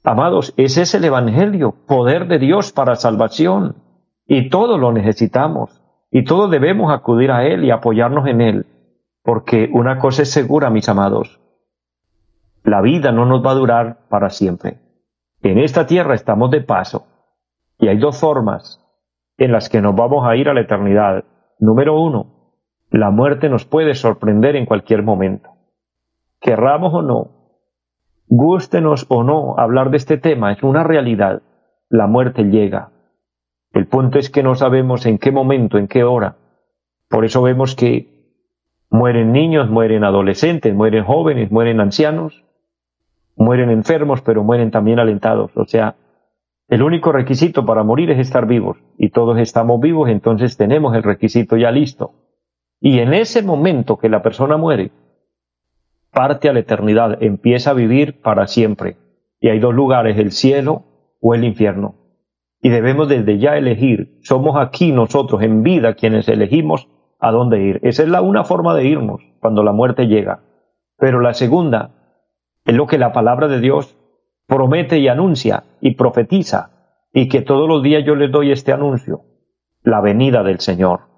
Amados, 0.03 0.53
ese 0.57 0.83
es 0.83 0.93
el 0.93 1.05
Evangelio, 1.05 1.75
poder 1.87 2.27
de 2.27 2.39
Dios 2.39 2.71
para 2.71 2.95
salvación. 2.95 3.77
Y 4.27 4.49
todo 4.49 4.77
lo 4.77 4.91
necesitamos. 4.91 5.81
Y 6.11 6.23
todos 6.23 6.51
debemos 6.51 6.93
acudir 6.93 7.31
a 7.31 7.45
Él 7.45 7.63
y 7.63 7.71
apoyarnos 7.71 8.27
en 8.27 8.41
Él. 8.41 8.65
Porque 9.23 9.69
una 9.71 9.97
cosa 9.97 10.21
es 10.21 10.31
segura, 10.31 10.69
mis 10.69 10.87
amados. 10.87 11.39
La 12.65 12.81
vida 12.81 13.11
no 13.11 13.27
nos 13.27 13.45
va 13.45 13.51
a 13.51 13.55
durar 13.55 13.97
para 14.09 14.31
siempre. 14.31 14.79
En 15.43 15.59
esta 15.59 15.85
tierra 15.85 16.15
estamos 16.15 16.49
de 16.49 16.61
paso. 16.61 17.05
Y 17.77 17.89
hay 17.89 17.99
dos 17.99 18.19
formas 18.19 18.81
en 19.37 19.51
las 19.51 19.69
que 19.69 19.81
nos 19.81 19.95
vamos 19.95 20.25
a 20.25 20.35
ir 20.35 20.49
a 20.49 20.53
la 20.55 20.61
eternidad. 20.61 21.25
Número 21.59 22.01
uno, 22.01 22.53
la 22.89 23.11
muerte 23.11 23.49
nos 23.49 23.65
puede 23.65 23.93
sorprender 23.93 24.55
en 24.55 24.65
cualquier 24.65 25.03
momento. 25.03 25.49
Querramos 26.41 26.91
o 26.91 27.03
no, 27.03 27.29
gústenos 28.27 29.05
o 29.09 29.23
no 29.23 29.59
hablar 29.59 29.91
de 29.91 29.97
este 29.97 30.17
tema, 30.17 30.51
es 30.51 30.63
una 30.63 30.83
realidad. 30.83 31.43
La 31.89 32.07
muerte 32.07 32.45
llega. 32.45 32.89
El 33.73 33.85
punto 33.85 34.17
es 34.17 34.31
que 34.31 34.41
no 34.41 34.55
sabemos 34.55 35.05
en 35.05 35.19
qué 35.19 35.31
momento, 35.31 35.77
en 35.77 35.87
qué 35.87 36.03
hora. 36.03 36.37
Por 37.09 37.25
eso 37.25 37.43
vemos 37.43 37.75
que 37.75 38.33
mueren 38.89 39.33
niños, 39.33 39.69
mueren 39.69 40.03
adolescentes, 40.03 40.73
mueren 40.73 41.03
jóvenes, 41.03 41.51
mueren 41.51 41.79
ancianos, 41.79 42.44
mueren 43.35 43.69
enfermos, 43.69 44.21
pero 44.21 44.43
mueren 44.43 44.71
también 44.71 44.99
alentados. 44.99 45.51
O 45.55 45.65
sea, 45.65 45.95
el 46.67 46.81
único 46.81 47.11
requisito 47.11 47.65
para 47.65 47.83
morir 47.83 48.09
es 48.11 48.19
estar 48.19 48.47
vivos. 48.47 48.77
Y 48.97 49.09
todos 49.09 49.37
estamos 49.39 49.79
vivos, 49.79 50.09
entonces 50.09 50.57
tenemos 50.57 50.95
el 50.95 51.03
requisito 51.03 51.57
ya 51.57 51.71
listo. 51.71 52.13
Y 52.79 52.99
en 52.99 53.13
ese 53.13 53.43
momento 53.43 53.97
que 53.97 54.09
la 54.09 54.21
persona 54.21 54.57
muere, 54.57 54.91
parte 56.11 56.49
a 56.49 56.53
la 56.53 56.59
eternidad, 56.59 57.21
empieza 57.21 57.71
a 57.71 57.75
vivir 57.75 58.21
para 58.21 58.47
siempre. 58.47 58.97
Y 59.39 59.49
hay 59.49 59.59
dos 59.59 59.73
lugares, 59.73 60.17
el 60.17 60.31
cielo 60.31 60.83
o 61.21 61.35
el 61.35 61.43
infierno. 61.43 61.95
Y 62.61 62.69
debemos 62.69 63.07
desde 63.09 63.37
ya 63.37 63.57
elegir, 63.57 64.17
somos 64.23 64.55
aquí 64.57 64.91
nosotros 64.91 65.43
en 65.43 65.61
vida 65.61 65.93
quienes 65.93 66.27
elegimos 66.27 66.87
a 67.19 67.31
dónde 67.31 67.61
ir. 67.61 67.79
Esa 67.83 68.03
es 68.03 68.09
la 68.09 68.21
una 68.21 68.43
forma 68.43 68.73
de 68.73 68.85
irnos 68.85 69.21
cuando 69.39 69.61
la 69.61 69.71
muerte 69.71 70.07
llega. 70.07 70.41
Pero 70.97 71.19
la 71.19 71.33
segunda 71.33 72.04
es 72.65 72.75
lo 72.75 72.87
que 72.87 72.97
la 72.97 73.13
palabra 73.13 73.47
de 73.47 73.59
Dios 73.59 73.97
promete 74.47 74.99
y 74.99 75.07
anuncia 75.07 75.63
y 75.81 75.95
profetiza, 75.95 76.97
y 77.13 77.29
que 77.29 77.41
todos 77.41 77.67
los 77.67 77.81
días 77.83 78.03
yo 78.05 78.15
les 78.15 78.31
doy 78.31 78.51
este 78.51 78.73
anuncio, 78.73 79.21
la 79.83 80.01
venida 80.01 80.43
del 80.43 80.59
Señor 80.59 81.15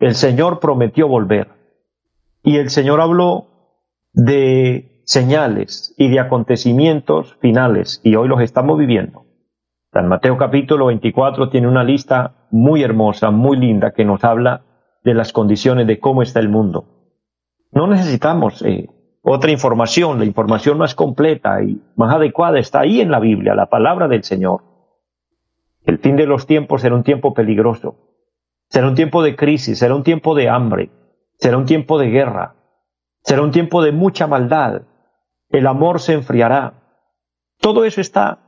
el 0.00 0.14
Señor 0.14 0.60
prometió 0.60 1.06
volver. 1.06 1.48
Y 2.42 2.56
el 2.56 2.70
Señor 2.70 3.02
habló 3.02 3.48
de 4.12 5.02
señales 5.04 5.94
y 5.98 6.08
de 6.08 6.20
acontecimientos 6.20 7.36
finales, 7.40 8.00
y 8.02 8.16
hoy 8.16 8.26
los 8.26 8.40
estamos 8.40 8.78
viviendo. 8.78 9.26
San 9.92 10.08
Mateo 10.08 10.38
capítulo 10.38 10.86
24 10.86 11.50
tiene 11.50 11.68
una 11.68 11.84
lista 11.84 12.46
muy 12.50 12.82
hermosa, 12.82 13.30
muy 13.30 13.58
linda, 13.58 13.92
que 13.92 14.04
nos 14.04 14.24
habla 14.24 14.62
de 15.04 15.14
las 15.14 15.32
condiciones 15.32 15.86
de 15.86 16.00
cómo 16.00 16.22
está 16.22 16.40
el 16.40 16.48
mundo. 16.48 16.86
No 17.72 17.86
necesitamos 17.86 18.62
eh, 18.62 18.88
otra 19.22 19.50
información, 19.50 20.18
la 20.18 20.24
información 20.24 20.78
más 20.78 20.94
completa 20.94 21.62
y 21.62 21.80
más 21.96 22.14
adecuada 22.14 22.58
está 22.58 22.80
ahí 22.80 23.00
en 23.00 23.10
la 23.10 23.20
Biblia, 23.20 23.54
la 23.54 23.66
palabra 23.66 24.08
del 24.08 24.24
Señor. 24.24 24.62
El 25.84 25.98
fin 25.98 26.16
de 26.16 26.26
los 26.26 26.46
tiempos 26.46 26.80
será 26.80 26.94
un 26.94 27.02
tiempo 27.02 27.34
peligroso. 27.34 27.96
Será 28.68 28.88
un 28.88 28.94
tiempo 28.94 29.22
de 29.22 29.36
crisis, 29.36 29.78
será 29.78 29.94
un 29.94 30.04
tiempo 30.04 30.34
de 30.34 30.48
hambre, 30.48 30.90
será 31.38 31.58
un 31.58 31.66
tiempo 31.66 31.98
de 31.98 32.08
guerra, 32.08 32.54
será 33.22 33.42
un 33.42 33.50
tiempo 33.50 33.82
de 33.82 33.92
mucha 33.92 34.26
maldad. 34.26 34.82
El 35.48 35.66
amor 35.66 36.00
se 36.00 36.14
enfriará. 36.14 36.74
Todo 37.60 37.84
eso 37.84 38.00
está 38.00 38.38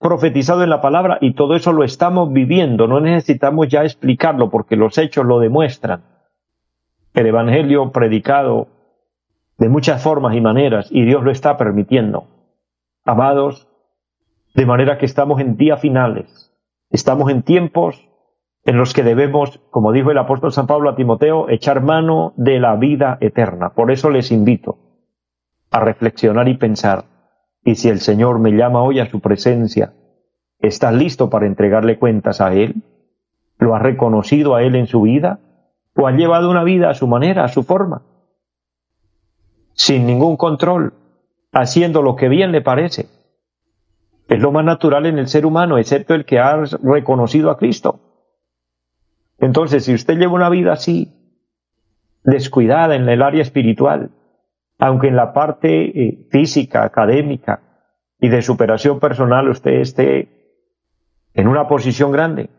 profetizado 0.00 0.64
en 0.64 0.70
la 0.70 0.80
palabra 0.80 1.18
y 1.20 1.34
todo 1.34 1.54
eso 1.54 1.72
lo 1.72 1.84
estamos 1.84 2.32
viviendo. 2.32 2.88
No 2.88 3.00
necesitamos 3.00 3.68
ya 3.68 3.84
explicarlo 3.84 4.50
porque 4.50 4.76
los 4.76 4.96
hechos 4.96 5.26
lo 5.26 5.38
demuestran. 5.38 6.02
El 7.12 7.26
Evangelio 7.26 7.92
predicado 7.92 8.79
de 9.60 9.68
muchas 9.68 10.02
formas 10.02 10.34
y 10.34 10.40
maneras 10.40 10.88
y 10.90 11.04
Dios 11.04 11.22
lo 11.22 11.30
está 11.30 11.58
permitiendo. 11.58 12.24
Amados, 13.04 13.68
de 14.54 14.66
manera 14.66 14.98
que 14.98 15.04
estamos 15.04 15.38
en 15.38 15.56
días 15.56 15.80
finales, 15.80 16.50
estamos 16.88 17.30
en 17.30 17.42
tiempos 17.42 18.08
en 18.64 18.78
los 18.78 18.94
que 18.94 19.02
debemos, 19.02 19.60
como 19.70 19.92
dijo 19.92 20.10
el 20.10 20.18
apóstol 20.18 20.52
San 20.52 20.66
Pablo 20.66 20.88
a 20.88 20.96
Timoteo, 20.96 21.50
echar 21.50 21.82
mano 21.82 22.32
de 22.36 22.58
la 22.58 22.74
vida 22.76 23.18
eterna. 23.20 23.74
Por 23.74 23.90
eso 23.90 24.08
les 24.08 24.32
invito 24.32 24.78
a 25.70 25.80
reflexionar 25.80 26.48
y 26.48 26.56
pensar, 26.56 27.04
y 27.62 27.74
si 27.74 27.90
el 27.90 28.00
Señor 28.00 28.38
me 28.38 28.52
llama 28.52 28.82
hoy 28.82 28.98
a 28.98 29.10
su 29.10 29.20
presencia, 29.20 29.92
¿estás 30.58 30.94
listo 30.94 31.28
para 31.28 31.46
entregarle 31.46 31.98
cuentas 31.98 32.40
a 32.40 32.54
Él? 32.54 32.82
¿Lo 33.58 33.74
has 33.74 33.82
reconocido 33.82 34.54
a 34.54 34.62
Él 34.62 34.74
en 34.74 34.86
su 34.86 35.02
vida? 35.02 35.38
¿O 35.94 36.06
ha 36.06 36.12
llevado 36.12 36.50
una 36.50 36.64
vida 36.64 36.88
a 36.88 36.94
su 36.94 37.06
manera, 37.06 37.44
a 37.44 37.48
su 37.48 37.62
forma? 37.62 38.02
Sin 39.74 40.06
ningún 40.06 40.36
control, 40.36 40.94
haciendo 41.52 42.02
lo 42.02 42.16
que 42.16 42.28
bien 42.28 42.52
le 42.52 42.60
parece. 42.60 43.06
Es 44.28 44.40
lo 44.40 44.52
más 44.52 44.64
natural 44.64 45.06
en 45.06 45.18
el 45.18 45.28
ser 45.28 45.46
humano, 45.46 45.78
excepto 45.78 46.14
el 46.14 46.24
que 46.24 46.38
ha 46.38 46.56
reconocido 46.82 47.50
a 47.50 47.58
Cristo. 47.58 48.00
Entonces, 49.38 49.84
si 49.84 49.94
usted 49.94 50.18
lleva 50.18 50.34
una 50.34 50.50
vida 50.50 50.72
así, 50.72 51.12
descuidada 52.22 52.94
en 52.94 53.08
el 53.08 53.22
área 53.22 53.42
espiritual, 53.42 54.10
aunque 54.78 55.08
en 55.08 55.16
la 55.16 55.32
parte 55.32 55.68
eh, 55.84 56.28
física, 56.30 56.84
académica 56.84 57.62
y 58.18 58.28
de 58.28 58.42
superación 58.42 59.00
personal 59.00 59.48
usted 59.48 59.80
esté 59.80 60.28
en 61.34 61.48
una 61.48 61.68
posición 61.68 62.12
grande, 62.12 62.50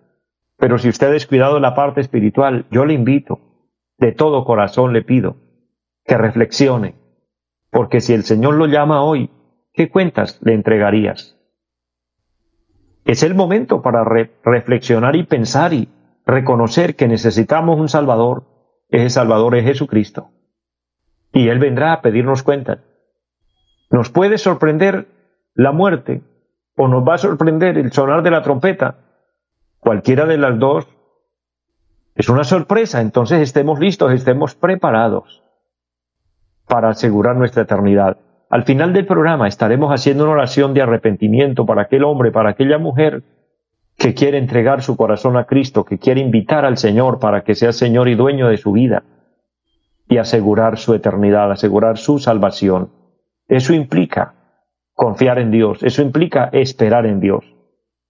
pero 0.57 0.77
si 0.77 0.89
usted 0.89 1.07
ha 1.07 1.11
descuidado 1.11 1.59
la 1.59 1.75
parte 1.75 2.01
espiritual, 2.01 2.65
yo 2.69 2.85
le 2.85 2.93
invito, 2.93 3.39
de 3.97 4.11
todo 4.11 4.45
corazón 4.45 4.93
le 4.93 5.03
pido, 5.03 5.37
que 6.05 6.17
reflexione, 6.17 6.95
porque 7.71 8.01
si 8.01 8.13
el 8.13 8.23
Señor 8.23 8.55
lo 8.55 8.67
llama 8.67 9.01
hoy, 9.01 9.31
¿qué 9.73 9.89
cuentas 9.89 10.39
le 10.43 10.53
entregarías? 10.53 11.37
Es 13.05 13.23
el 13.23 13.33
momento 13.33 13.81
para 13.81 14.03
reflexionar 14.03 15.15
y 15.15 15.23
pensar 15.23 15.73
y 15.73 15.89
reconocer 16.25 16.95
que 16.95 17.07
necesitamos 17.07 17.79
un 17.79 17.89
Salvador, 17.89 18.43
ese 18.89 19.09
Salvador 19.09 19.55
es 19.55 19.63
Jesucristo. 19.63 20.29
Y 21.33 21.47
Él 21.47 21.59
vendrá 21.59 21.93
a 21.93 22.01
pedirnos 22.01 22.43
cuentas. 22.43 22.79
Nos 23.89 24.09
puede 24.09 24.37
sorprender 24.37 25.07
la 25.55 25.71
muerte 25.71 26.21
o 26.75 26.87
nos 26.87 27.07
va 27.07 27.15
a 27.15 27.19
sorprender 27.19 27.77
el 27.77 27.91
sonar 27.93 28.21
de 28.21 28.31
la 28.31 28.43
trompeta. 28.43 28.99
Cualquiera 29.79 30.25
de 30.25 30.37
las 30.37 30.59
dos 30.59 30.87
Es 32.13 32.27
una 32.27 32.43
sorpresa, 32.43 32.99
entonces 32.99 33.41
estemos 33.41 33.79
listos, 33.79 34.11
estemos 34.11 34.53
preparados 34.53 35.40
para 36.71 36.87
asegurar 36.87 37.35
nuestra 37.35 37.63
eternidad. 37.63 38.15
Al 38.49 38.63
final 38.63 38.93
del 38.93 39.05
programa 39.05 39.49
estaremos 39.49 39.91
haciendo 39.91 40.23
una 40.23 40.31
oración 40.31 40.73
de 40.73 40.81
arrepentimiento 40.81 41.65
para 41.65 41.81
aquel 41.81 42.05
hombre, 42.05 42.31
para 42.31 42.51
aquella 42.51 42.77
mujer 42.77 43.23
que 43.97 44.13
quiere 44.13 44.37
entregar 44.37 44.81
su 44.81 44.95
corazón 44.95 45.35
a 45.35 45.43
Cristo, 45.43 45.83
que 45.83 45.99
quiere 45.99 46.21
invitar 46.21 46.63
al 46.63 46.77
Señor 46.77 47.19
para 47.19 47.43
que 47.43 47.55
sea 47.55 47.73
Señor 47.73 48.07
y 48.07 48.15
dueño 48.15 48.47
de 48.47 48.55
su 48.55 48.71
vida 48.71 49.03
y 50.07 50.17
asegurar 50.17 50.77
su 50.77 50.93
eternidad, 50.93 51.51
asegurar 51.51 51.97
su 51.97 52.19
salvación. 52.19 52.89
Eso 53.49 53.73
implica 53.73 54.35
confiar 54.93 55.39
en 55.39 55.51
Dios, 55.51 55.83
eso 55.83 56.01
implica 56.01 56.45
esperar 56.53 57.05
en 57.05 57.19
Dios. 57.19 57.43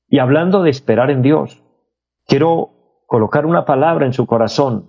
Y 0.08 0.20
hablando 0.20 0.62
de 0.62 0.70
esperar 0.70 1.10
en 1.10 1.24
Dios, 1.24 1.63
quiero 2.27 2.70
colocar 3.08 3.48
una 3.48 3.65
palabra 3.65 4.06
en 4.06 4.13
su 4.13 4.27
corazón, 4.27 4.86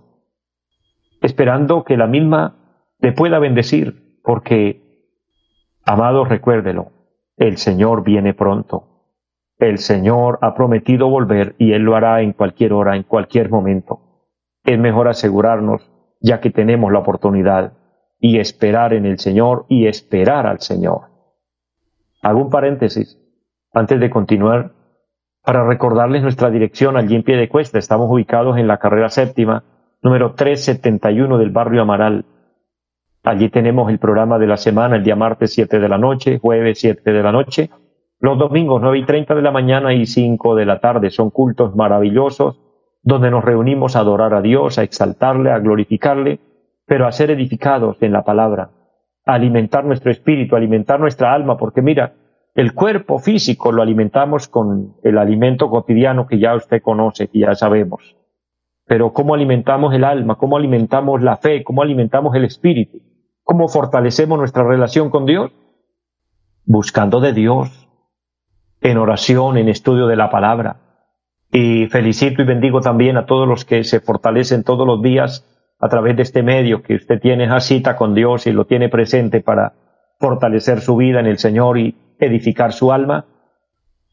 esperando 1.23 1.85
que 1.85 1.97
la 1.97 2.07
misma 2.07 2.59
le 3.03 3.13
pueda 3.13 3.39
bendecir, 3.41 4.21
porque, 4.23 5.09
amado, 5.85 6.25
recuérdelo, 6.25 6.93
el 7.37 7.59
Señor 7.59 8.05
viene 8.05 8.33
pronto. 8.33 8.85
El 9.59 9.79
Señor 9.79 10.39
ha 10.41 10.55
prometido 10.55 11.09
volver 11.09 11.55
y 11.59 11.73
Él 11.73 11.83
lo 11.83 11.97
hará 11.97 12.23
en 12.23 12.33
cualquier 12.33 12.73
hora, 12.73 12.97
en 12.97 13.03
cualquier 13.03 13.51
momento. 13.51 14.29
Es 14.65 14.79
mejor 14.79 15.09
asegurarnos, 15.09 15.91
ya 16.21 16.41
que 16.41 16.51
tenemos 16.51 16.93
la 16.93 17.01
oportunidad, 17.01 17.73
y 18.21 18.39
esperar 18.39 18.95
en 18.95 19.05
el 19.05 19.19
Señor 19.19 19.67
y 19.69 19.89
esperar 19.89 20.47
al 20.47 20.61
Señor. 20.61 21.09
Hago 22.23 22.41
un 22.41 22.51
paréntesis 22.51 23.19
antes 23.75 23.99
de 23.99 24.11
continuar 24.11 24.75
para 25.45 25.67
recordarles 25.67 26.23
nuestra 26.23 26.51
dirección 26.51 26.97
allí 26.97 27.17
en 27.17 27.25
pie 27.25 27.37
de 27.37 27.49
cuesta. 27.49 27.81
Estamos 27.81 28.09
ubicados 28.09 28.59
en 28.59 28.69
la 28.69 28.79
carrera 28.79 29.09
séptima, 29.09 29.65
número 30.03 30.35
371 30.35 31.37
del 31.37 31.51
barrio 31.51 31.83
Amaral. 31.83 32.25
Allí 33.25 33.51
tenemos 33.51 33.89
el 33.89 34.01
programa 34.01 34.41
de 34.41 34.49
la 34.49 34.57
semana, 34.57 34.97
el 34.97 35.05
día 35.05 35.15
martes 35.15 35.53
7 35.55 35.79
de 35.79 35.89
la 35.89 35.97
noche, 35.97 36.41
jueves 36.41 36.81
7 36.81 37.13
de 37.13 37.23
la 37.23 37.31
noche, 37.31 37.71
los 38.19 38.37
domingos, 38.37 38.81
nueve 38.81 38.99
y 38.99 39.05
treinta 39.05 39.35
de 39.35 39.43
la 39.43 39.53
mañana 39.53 39.95
y 39.95 40.07
cinco 40.07 40.57
de 40.57 40.65
la 40.65 40.81
tarde, 40.81 41.11
son 41.11 41.31
cultos 41.31 41.77
maravillosos 41.77 42.61
donde 43.03 43.31
nos 43.31 43.45
reunimos 43.45 43.95
a 43.95 44.01
adorar 44.01 44.35
a 44.35 44.43
Dios, 44.43 44.79
a 44.79 44.83
exaltarle, 44.83 45.53
a 45.53 45.61
glorificarle, 45.61 46.41
pero 46.85 47.07
a 47.07 47.13
ser 47.13 47.31
edificados 47.31 47.97
en 48.01 48.13
la 48.13 48.25
palabra, 48.25 48.71
a 49.25 49.35
alimentar 49.35 49.85
nuestro 49.85 50.11
espíritu, 50.11 50.57
a 50.57 50.59
alimentar 50.59 50.99
nuestra 50.99 51.33
alma, 51.33 51.57
porque 51.57 51.81
mira, 51.81 52.15
el 52.57 52.75
cuerpo 52.75 53.21
físico 53.21 53.71
lo 53.71 53.83
alimentamos 53.83 54.49
con 54.49 54.95
el 55.05 55.17
alimento 55.17 55.71
cotidiano 55.71 56.27
que 56.27 56.41
ya 56.41 56.57
usted 56.57 56.83
conoce, 56.83 57.29
que 57.29 57.39
ya 57.39 57.55
sabemos. 57.55 58.17
Pero 58.87 59.13
¿cómo 59.13 59.35
alimentamos 59.35 59.95
el 59.95 60.03
alma? 60.03 60.35
¿Cómo 60.37 60.57
alimentamos 60.57 61.23
la 61.23 61.37
fe? 61.37 61.63
¿Cómo 61.63 61.83
alimentamos 61.83 62.35
el 62.35 62.45
espíritu? 62.45 63.12
¿Cómo 63.45 63.69
fortalecemos 63.69 64.39
nuestra 64.39 64.63
relación 64.63 65.11
con 65.11 65.27
Dios? 65.27 65.51
Buscando 66.65 67.21
de 67.21 67.33
Dios, 67.33 67.89
en 68.81 68.99
oración, 68.99 69.57
en 69.57 69.69
estudio 69.69 70.07
de 70.07 70.17
la 70.17 70.31
palabra. 70.31 70.77
Y 71.51 71.87
felicito 71.89 72.43
y 72.43 72.47
bendigo 72.47 72.81
también 72.81 73.17
a 73.17 73.27
todos 73.27 73.49
los 73.49 73.65
que 73.65 73.83
se 73.85 74.01
fortalecen 74.01 74.63
todos 74.63 74.87
los 74.87 75.03
días 75.03 75.47
a 75.81 75.89
través 75.89 76.17
de 76.17 76.23
este 76.23 76.45
medio, 76.45 76.83
que 76.83 76.95
usted 76.95 77.21
tiene 77.21 77.45
esa 77.45 77.61
cita 77.61 77.97
con 77.97 78.15
Dios 78.15 78.47
y 78.47 78.53
lo 78.53 78.67
tiene 78.67 78.89
presente 78.89 79.41
para 79.41 79.75
fortalecer 80.21 80.81
su 80.81 80.97
vida 80.97 81.19
en 81.19 81.27
el 81.27 81.39
Señor 81.39 81.79
y 81.79 81.97
edificar 82.21 82.73
su 82.73 82.93
alma. 82.93 83.27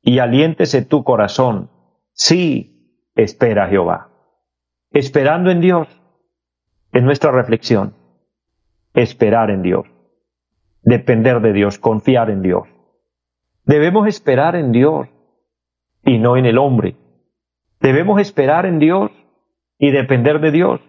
y 0.03 0.19
aliéntese 0.19 0.83
tu 0.83 1.05
corazón. 1.05 1.71
Sí, 2.13 3.07
espera 3.15 3.69
Jehová. 3.69 4.09
Esperando 4.91 5.53
en 5.53 5.61
Dios, 5.61 5.87
en 6.95 7.05
nuestra 7.05 7.33
reflexión. 7.33 7.93
Esperar 8.95 9.51
en 9.51 9.63
Dios. 9.63 9.85
Depender 10.83 11.41
de 11.41 11.53
Dios, 11.53 11.79
confiar 11.79 12.31
en 12.31 12.41
Dios. 12.41 12.69
Debemos 13.65 14.07
esperar 14.07 14.55
en 14.55 14.73
Dios 14.73 15.09
y 16.05 16.19
no 16.19 16.37
en 16.37 16.47
el 16.47 16.57
hombre. 16.57 16.97
Debemos 17.81 18.21
esperar 18.21 18.65
en 18.65 18.79
Dios 18.79 19.11
y 19.79 19.91
depender 19.91 20.41
de 20.41 20.53
Dios 20.53 20.81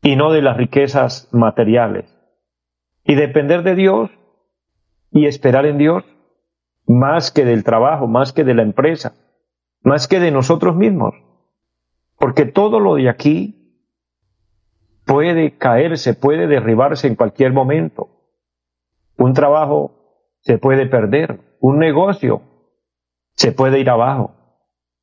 y 0.00 0.14
no 0.14 0.30
de 0.30 0.42
las 0.42 0.56
riquezas 0.56 1.28
materiales. 1.32 2.04
Y 3.04 3.16
depender 3.16 3.62
de 3.62 3.74
Dios 3.74 4.10
y 5.10 5.26
esperar 5.26 5.66
en 5.66 5.78
Dios 5.78 6.04
más 6.86 7.32
que 7.32 7.44
del 7.44 7.64
trabajo, 7.64 8.06
más 8.06 8.32
que 8.32 8.44
de 8.44 8.54
la 8.54 8.62
empresa, 8.62 9.14
más 9.82 10.06
que 10.06 10.20
de 10.20 10.30
nosotros 10.30 10.76
mismos. 10.76 11.14
Porque 12.16 12.44
todo 12.44 12.78
lo 12.78 12.94
de 12.94 13.08
aquí 13.08 13.65
puede 15.06 15.56
caerse, 15.56 16.14
puede 16.14 16.46
derribarse 16.48 17.06
en 17.06 17.14
cualquier 17.14 17.52
momento. 17.52 18.08
Un 19.16 19.32
trabajo 19.32 19.92
se 20.40 20.58
puede 20.58 20.86
perder, 20.86 21.40
un 21.60 21.78
negocio 21.78 22.42
se 23.34 23.52
puede 23.52 23.78
ir 23.80 23.88
abajo, 23.88 24.34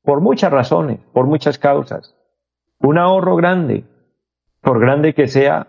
por 0.04 0.22
muchas 0.22 0.52
razones, 0.52 1.00
por 1.14 1.26
muchas 1.26 1.58
causas. 1.58 2.16
Un 2.80 2.98
ahorro 2.98 3.36
grande, 3.36 3.86
por 4.62 4.80
grande 4.80 5.14
que 5.14 5.28
sea, 5.28 5.68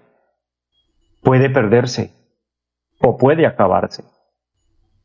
puede 1.23 1.49
perderse 1.49 2.13
o 3.01 3.17
puede 3.17 3.47
acabarse. 3.47 4.05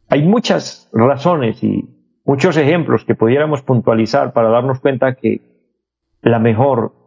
Hay 0.09 0.23
muchas 0.23 0.89
razones 0.91 1.63
y 1.63 1.87
muchos 2.25 2.57
ejemplos 2.57 3.05
que 3.05 3.15
pudiéramos 3.15 3.61
puntualizar 3.61 4.33
para 4.33 4.49
darnos 4.49 4.79
cuenta 4.79 5.13
que 5.15 5.41
la 6.21 6.39
mejor 6.39 6.98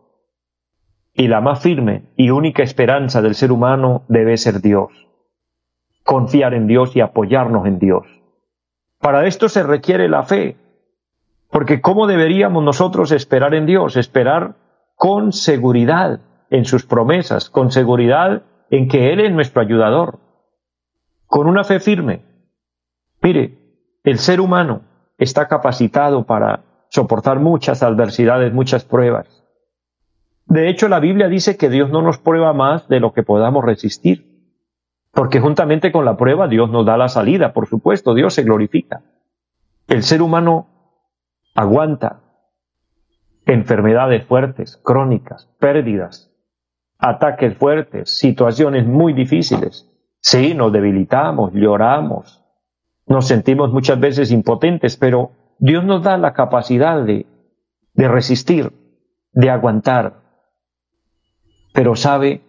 y 1.15 1.29
la 1.29 1.41
más 1.41 1.61
firme 1.61 2.05
y 2.17 2.31
única 2.31 2.63
esperanza 2.63 3.21
del 3.23 3.35
ser 3.35 3.53
humano 3.53 4.03
debe 4.09 4.37
ser 4.37 4.61
Dios. 4.61 4.91
Confiar 6.05 6.55
en 6.55 6.67
Dios 6.67 6.97
y 6.97 7.01
apoyarnos 7.01 7.67
en 7.67 7.79
Dios. 7.79 8.07
Para 8.99 9.27
esto 9.27 9.49
se 9.49 9.63
requiere 9.63 10.09
la 10.09 10.23
fe, 10.23 10.57
porque 11.51 11.81
¿cómo 11.81 12.07
deberíamos 12.07 12.65
nosotros 12.65 13.13
esperar 13.13 13.55
en 13.55 13.67
Dios? 13.67 13.97
Esperar 13.97 14.55
con 14.95 15.33
seguridad 15.33 16.21
en 16.51 16.65
sus 16.65 16.87
promesas, 16.87 17.51
con 17.51 17.71
seguridad 17.71 18.43
en 18.71 18.89
que 18.89 19.13
Él 19.13 19.21
es 19.21 19.33
nuestro 19.33 19.61
ayudador, 19.61 20.19
con 21.27 21.47
una 21.47 21.65
fe 21.65 21.81
firme. 21.81 22.23
Mire, 23.21 23.59
el 24.05 24.19
ser 24.19 24.41
humano 24.41 24.83
está 25.19 25.47
capacitado 25.47 26.25
para 26.25 26.65
soportar 26.89 27.39
muchas 27.39 27.83
adversidades, 27.83 28.53
muchas 28.53 28.85
pruebas. 28.85 29.42
De 30.47 30.69
hecho, 30.69 30.89
la 30.89 31.01
Biblia 31.01 31.29
dice 31.29 31.57
que 31.57 31.69
Dios 31.71 31.91
no 31.91 32.03
nos 32.03 32.19
prueba 32.19 32.53
más 32.53 32.89
de 32.89 33.01
lo 33.01 33.13
que 33.13 33.23
podamos 33.23 33.65
resistir. 33.65 34.33
Porque 35.13 35.41
juntamente 35.41 35.93
con 35.93 36.05
la 36.05 36.17
prueba 36.17 36.49
Dios 36.49 36.71
nos 36.71 36.87
da 36.87 36.97
la 36.97 37.09
salida, 37.09 37.53
por 37.53 37.69
supuesto, 37.69 38.15
Dios 38.15 38.35
se 38.35 38.43
glorifica. 38.43 39.03
El 39.87 40.03
ser 40.03 40.23
humano 40.23 40.69
aguanta 41.55 42.21
enfermedades 43.45 44.25
fuertes, 44.25 44.81
crónicas, 44.83 45.51
pérdidas, 45.59 46.33
ataques 46.99 47.57
fuertes, 47.59 48.17
situaciones 48.19 48.87
muy 48.87 49.13
difíciles. 49.13 49.91
Sí, 50.21 50.55
nos 50.55 50.73
debilitamos, 50.73 51.53
lloramos, 51.53 52.43
nos 53.07 53.27
sentimos 53.27 53.73
muchas 53.73 53.99
veces 54.01 54.31
impotentes, 54.31 54.97
pero 54.97 55.33
Dios 55.59 55.85
nos 55.85 56.03
da 56.03 56.17
la 56.17 56.33
capacidad 56.33 57.03
de, 57.03 57.27
de 57.95 58.09
resistir, 58.09 58.73
de 59.33 59.51
aguantar. 59.51 60.22
Pero 61.73 61.97
sabe 61.97 62.43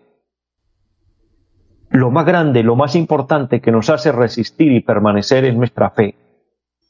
lo 1.90 2.10
más 2.10 2.26
grande, 2.26 2.64
lo 2.64 2.76
más 2.76 2.96
importante 2.96 3.62
que 3.62 3.72
nos 3.72 3.90
hace 3.90 4.12
resistir 4.12 4.72
y 4.72 4.82
permanecer 4.82 5.46
en 5.46 5.58
nuestra 5.58 5.92
fe. 5.92 6.16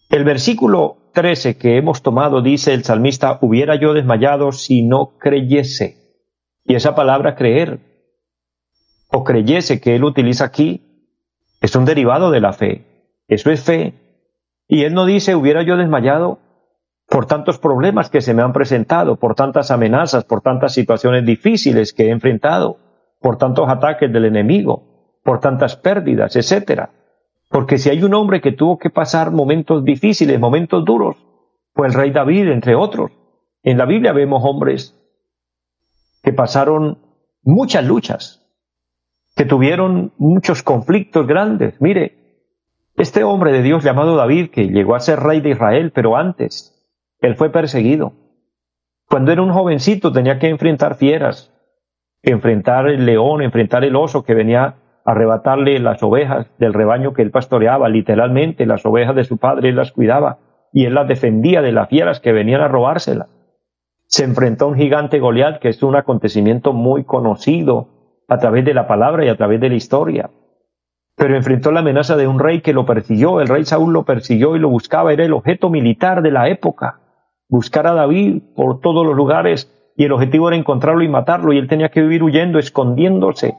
El 0.09 0.23
versículo 0.23 0.97
13 1.13 1.57
que 1.57 1.77
hemos 1.77 2.01
tomado 2.01 2.41
dice 2.41 2.73
el 2.73 2.83
salmista, 2.83 3.37
hubiera 3.41 3.75
yo 3.75 3.93
desmayado 3.93 4.51
si 4.51 4.81
no 4.81 5.17
creyese. 5.19 6.21
Y 6.65 6.75
esa 6.75 6.95
palabra 6.95 7.35
creer 7.35 7.79
o 9.11 9.23
creyese 9.23 9.81
que 9.81 9.95
él 9.95 10.03
utiliza 10.03 10.45
aquí 10.45 11.09
es 11.61 11.75
un 11.75 11.85
derivado 11.85 12.31
de 12.31 12.41
la 12.41 12.53
fe. 12.53 12.85
Eso 13.27 13.51
es 13.51 13.61
fe. 13.61 13.93
Y 14.67 14.83
él 14.83 14.93
no 14.93 15.05
dice, 15.05 15.35
hubiera 15.35 15.63
yo 15.63 15.77
desmayado 15.77 16.39
por 17.13 17.27
tantos 17.27 17.59
problemas 17.59 18.09
que 18.09 18.21
se 18.21 18.33
me 18.33 18.41
han 18.41 18.53
presentado, 18.53 19.17
por 19.17 19.35
tantas 19.35 19.69
amenazas, 19.69 20.23
por 20.23 20.41
tantas 20.41 20.73
situaciones 20.73 21.23
difíciles 21.23 21.93
que 21.93 22.07
he 22.07 22.09
enfrentado, 22.09 22.79
por 23.21 23.37
tantos 23.37 23.69
ataques 23.69 24.11
del 24.11 24.25
enemigo, 24.25 25.19
por 25.23 25.39
tantas 25.39 25.75
pérdidas, 25.75 26.35
etcétera. 26.35 26.89
Porque 27.51 27.77
si 27.77 27.91
hay 27.91 28.01
un 28.01 28.15
hombre 28.15 28.41
que 28.41 28.51
tuvo 28.51 28.79
que 28.79 28.89
pasar 28.89 29.29
momentos 29.29 29.85
difíciles, 29.85 30.39
momentos 30.39 30.83
duros, 30.85 31.15
fue 31.75 31.85
el 31.85 31.93
rey 31.93 32.09
David, 32.09 32.47
entre 32.47 32.73
otros. 32.73 33.11
En 33.61 33.77
la 33.77 33.85
Biblia 33.85 34.11
vemos 34.11 34.41
hombres 34.43 34.99
que 36.23 36.33
pasaron 36.33 36.97
muchas 37.43 37.85
luchas, 37.85 38.43
que 39.35 39.45
tuvieron 39.45 40.13
muchos 40.17 40.63
conflictos 40.63 41.27
grandes. 41.27 41.79
Mire, 41.79 42.47
este 42.95 43.23
hombre 43.23 43.51
de 43.51 43.61
Dios 43.61 43.83
llamado 43.83 44.15
David, 44.15 44.49
que 44.49 44.69
llegó 44.69 44.95
a 44.95 44.99
ser 44.99 45.19
rey 45.19 45.41
de 45.41 45.51
Israel, 45.51 45.91
pero 45.93 46.17
antes, 46.17 46.73
él 47.27 47.35
fue 47.35 47.49
perseguido. 47.49 48.13
Cuando 49.07 49.31
era 49.31 49.41
un 49.41 49.51
jovencito 49.51 50.11
tenía 50.11 50.39
que 50.39 50.49
enfrentar 50.49 50.95
fieras, 50.95 51.53
enfrentar 52.21 52.87
el 52.87 53.05
león, 53.05 53.41
enfrentar 53.41 53.83
el 53.83 53.95
oso 53.95 54.23
que 54.23 54.33
venía 54.33 54.63
a 54.63 54.75
arrebatarle 55.05 55.79
las 55.79 56.01
ovejas 56.03 56.47
del 56.57 56.73
rebaño 56.73 57.13
que 57.13 57.21
él 57.21 57.31
pastoreaba, 57.31 57.89
literalmente 57.89 58.65
las 58.65 58.85
ovejas 58.85 59.15
de 59.15 59.23
su 59.23 59.37
padre 59.37 59.69
él 59.69 59.75
las 59.75 59.91
cuidaba 59.91 60.39
y 60.71 60.85
él 60.85 60.95
las 60.95 61.07
defendía 61.07 61.61
de 61.61 61.71
las 61.71 61.89
fieras 61.89 62.19
que 62.19 62.31
venían 62.31 62.61
a 62.61 62.67
robárselas. 62.67 63.27
Se 64.07 64.23
enfrentó 64.23 64.65
a 64.65 64.67
un 64.69 64.75
gigante 64.75 65.19
Goliat, 65.19 65.59
que 65.59 65.69
es 65.69 65.81
un 65.83 65.95
acontecimiento 65.95 66.73
muy 66.73 67.03
conocido 67.03 67.87
a 68.27 68.37
través 68.37 68.65
de 68.65 68.73
la 68.73 68.87
palabra 68.87 69.25
y 69.25 69.29
a 69.29 69.37
través 69.37 69.59
de 69.61 69.69
la 69.69 69.75
historia. 69.75 70.29
Pero 71.15 71.35
enfrentó 71.35 71.71
la 71.71 71.81
amenaza 71.81 72.17
de 72.17 72.27
un 72.27 72.39
rey 72.39 72.61
que 72.61 72.73
lo 72.73 72.85
persiguió, 72.85 73.39
el 73.39 73.47
rey 73.47 73.65
Saúl 73.65 73.93
lo 73.93 74.03
persiguió 74.03 74.55
y 74.55 74.59
lo 74.59 74.69
buscaba, 74.69 75.13
era 75.13 75.23
el 75.23 75.33
objeto 75.33 75.69
militar 75.69 76.21
de 76.21 76.31
la 76.31 76.49
época. 76.49 76.99
Buscar 77.49 77.87
a 77.87 77.93
David 77.93 78.41
por 78.55 78.79
todos 78.79 79.05
los 79.05 79.15
lugares 79.15 79.71
y 79.95 80.05
el 80.05 80.11
objetivo 80.11 80.47
era 80.47 80.57
encontrarlo 80.57 81.03
y 81.03 81.09
matarlo 81.09 81.53
y 81.53 81.57
él 81.57 81.67
tenía 81.67 81.89
que 81.89 82.01
vivir 82.01 82.23
huyendo, 82.23 82.59
escondiéndose. 82.59 83.55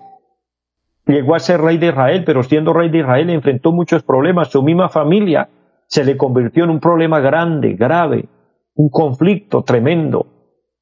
Llegó 1.06 1.34
a 1.34 1.40
ser 1.40 1.60
rey 1.60 1.78
de 1.78 1.88
Israel, 1.88 2.24
pero 2.24 2.42
siendo 2.42 2.72
rey 2.72 2.88
de 2.88 2.98
Israel 2.98 3.30
enfrentó 3.30 3.72
muchos 3.72 4.02
problemas. 4.02 4.48
Su 4.48 4.62
misma 4.62 4.88
familia 4.88 5.48
se 5.86 6.04
le 6.04 6.16
convirtió 6.16 6.64
en 6.64 6.70
un 6.70 6.80
problema 6.80 7.20
grande, 7.20 7.74
grave, 7.74 8.28
un 8.74 8.88
conflicto 8.88 9.62
tremendo. 9.62 10.26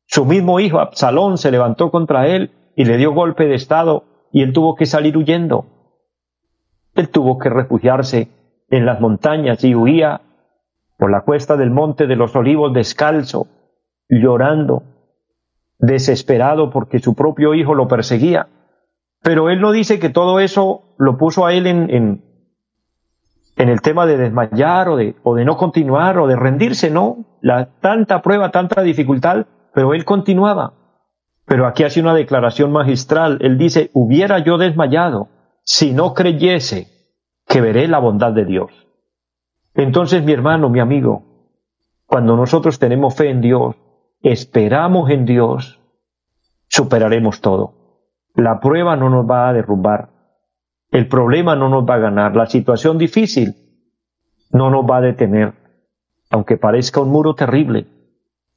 Su 0.07 0.25
mismo 0.25 0.61
hijo 0.61 0.79
Absalón 0.79 1.39
se 1.39 1.51
levantó 1.51 1.91
contra 1.91 2.29
él 2.29 2.53
y 2.77 2.85
le 2.85 2.97
dio 2.97 3.13
golpe 3.13 3.47
de 3.47 3.55
estado 3.55 4.05
y 4.31 4.43
él 4.43 4.53
tuvo 4.53 4.77
que 4.77 4.87
salir 4.87 5.17
huyendo. 5.17 5.67
Él 6.95 7.09
tuvo 7.09 7.39
que 7.39 7.49
refugiarse 7.49 8.29
en 8.71 8.87
las 8.87 9.01
montañas 9.01 9.63
y 9.65 9.75
huía 9.75 10.21
por 11.03 11.11
la 11.11 11.23
cuesta 11.23 11.57
del 11.57 11.73
monte 11.73 12.07
de 12.07 12.15
los 12.15 12.37
olivos 12.37 12.73
descalzo, 12.73 13.49
llorando, 14.09 14.85
desesperado 15.81 16.71
porque 16.71 17.01
su 17.01 17.17
propio 17.17 17.55
hijo 17.55 17.75
lo 17.75 17.89
perseguía. 17.89 18.47
Pero 19.21 19.51
él 19.51 19.61
no 19.61 19.73
dice 19.73 19.99
que 19.99 20.11
todo 20.11 20.39
eso 20.39 20.95
lo 20.99 21.19
puso 21.19 21.45
a 21.45 21.55
él 21.55 21.67
en, 21.67 22.23
el 23.57 23.81
tema 23.81 24.07
de 24.07 24.17
desmayar 24.17 24.91
o 24.91 24.97
de, 24.97 25.17
o 25.25 25.35
de 25.35 25.45
no 25.45 25.57
continuar 25.57 26.21
o 26.21 26.29
de 26.29 26.37
rendirse, 26.37 26.89
no. 26.89 27.25
La 27.41 27.71
tanta 27.81 28.23
prueba, 28.23 28.53
tanta 28.53 28.81
dificultad 28.83 29.47
pero 29.75 29.95
él 29.95 30.05
continuaba. 30.05 30.75
Pero 31.47 31.67
aquí 31.67 31.83
hace 31.83 32.01
una 32.01 32.15
declaración 32.15 32.71
magistral. 32.71 33.39
Él 33.41 33.59
dice, 33.59 33.91
hubiera 33.93 34.39
yo 34.39 34.57
desmayado 34.57 35.31
si 35.65 35.95
no 35.95 36.15
creyese 36.15 36.87
que 37.49 37.61
veré 37.61 37.89
la 37.89 37.99
bondad 37.99 38.31
de 38.31 38.45
Dios. 38.45 38.71
Entonces, 39.75 40.23
mi 40.25 40.33
hermano, 40.33 40.69
mi 40.69 40.81
amigo, 40.81 41.23
cuando 42.07 42.37
nosotros 42.37 42.79
tenemos 42.79 43.15
fe 43.15 43.31
en 43.31 43.41
Dios, 43.41 43.77
esperamos 44.21 45.11
en 45.11 45.25
Dios, 45.25 45.81
superaremos 46.69 47.41
todo. 47.41 47.75
La 48.35 48.61
prueba 48.61 48.97
no 48.97 49.09
nos 49.11 49.29
va 49.29 49.49
a 49.49 49.53
derrumbar. 49.53 50.11
El 50.91 51.09
problema 51.09 51.57
no 51.57 51.69
nos 51.69 51.89
va 51.89 51.95
a 51.95 51.99
ganar. 51.99 52.37
La 52.37 52.47
situación 52.47 52.99
difícil 52.99 53.55
no 54.51 54.71
nos 54.71 54.85
va 54.85 54.99
a 54.99 55.03
detener. 55.03 55.55
Aunque 56.31 56.57
parezca 56.57 57.01
un 57.01 57.11
muro 57.11 57.35
terrible, 57.35 57.87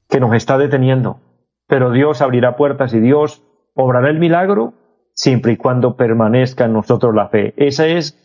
que 0.09 0.19
nos 0.19 0.33
está 0.33 0.57
deteniendo. 0.57 1.19
Pero 1.67 1.91
Dios 1.91 2.21
abrirá 2.21 2.55
puertas 2.55 2.93
y 2.93 2.99
Dios 2.99 3.41
obrará 3.73 4.09
el 4.09 4.19
milagro 4.19 4.73
siempre 5.13 5.53
y 5.53 5.57
cuando 5.57 5.95
permanezca 5.95 6.65
en 6.65 6.73
nosotros 6.73 7.15
la 7.15 7.29
fe. 7.29 7.53
Esa 7.57 7.87
es 7.87 8.21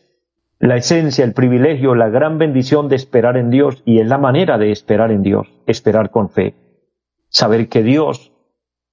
la 0.61 0.77
esencia, 0.77 1.25
el 1.25 1.33
privilegio, 1.33 1.95
la 1.95 2.11
gran 2.11 2.37
bendición 2.37 2.89
de 2.89 2.97
esperar 2.97 3.39
en 3.39 3.49
Dios 3.49 3.83
y 3.87 4.01
es 4.01 4.07
la 4.07 4.19
manera 4.19 4.59
de 4.59 4.73
esperar 4.73 5.11
en 5.11 5.23
Dios, 5.23 5.49
esperar 5.67 6.11
con 6.11 6.29
fe. 6.29 6.55
Saber 7.31 7.71
que 7.71 7.83
Dios 7.83 8.31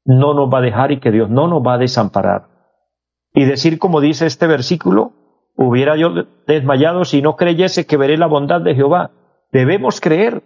no 0.06 0.34
nos 0.34 0.52
va 0.52 0.60
a 0.60 0.62
dejar 0.62 0.94
y 0.94 1.02
que 1.02 1.12
Dios 1.12 1.30
no 1.30 1.50
nos 1.50 1.62
va 1.62 1.74
a 1.74 1.78
desamparar. 1.78 2.48
Y 3.34 3.44
decir 3.44 3.80
como 3.80 4.00
dice 4.00 4.26
este 4.26 4.48
versículo, 4.48 5.12
hubiera 5.58 5.98
yo 5.98 6.14
desmayado 6.48 7.04
si 7.04 7.22
no 7.22 7.36
creyese 7.36 7.86
que 7.86 7.98
veré 7.98 8.18
la 8.18 8.28
bondad 8.28 8.62
de 8.62 8.74
Jehová. 8.74 9.12
Debemos 9.52 10.00
creer 10.00 10.44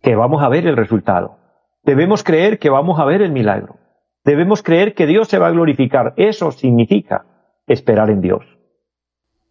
que 0.00 0.16
vamos 0.16 0.42
a 0.42 0.48
ver 0.48 0.66
el 0.66 0.78
resultado. 0.78 1.36
Debemos 1.82 2.24
creer 2.24 2.58
que 2.58 2.70
vamos 2.70 2.98
a 2.98 3.04
ver 3.04 3.20
el 3.20 3.30
milagro. 3.30 3.76
Debemos 4.24 4.62
creer 4.62 4.94
que 4.94 5.06
Dios 5.06 5.28
se 5.28 5.38
va 5.38 5.48
a 5.48 5.52
glorificar. 5.52 6.14
Eso 6.16 6.50
significa 6.50 7.26
esperar 7.66 8.08
en 8.08 8.22
Dios. 8.22 8.54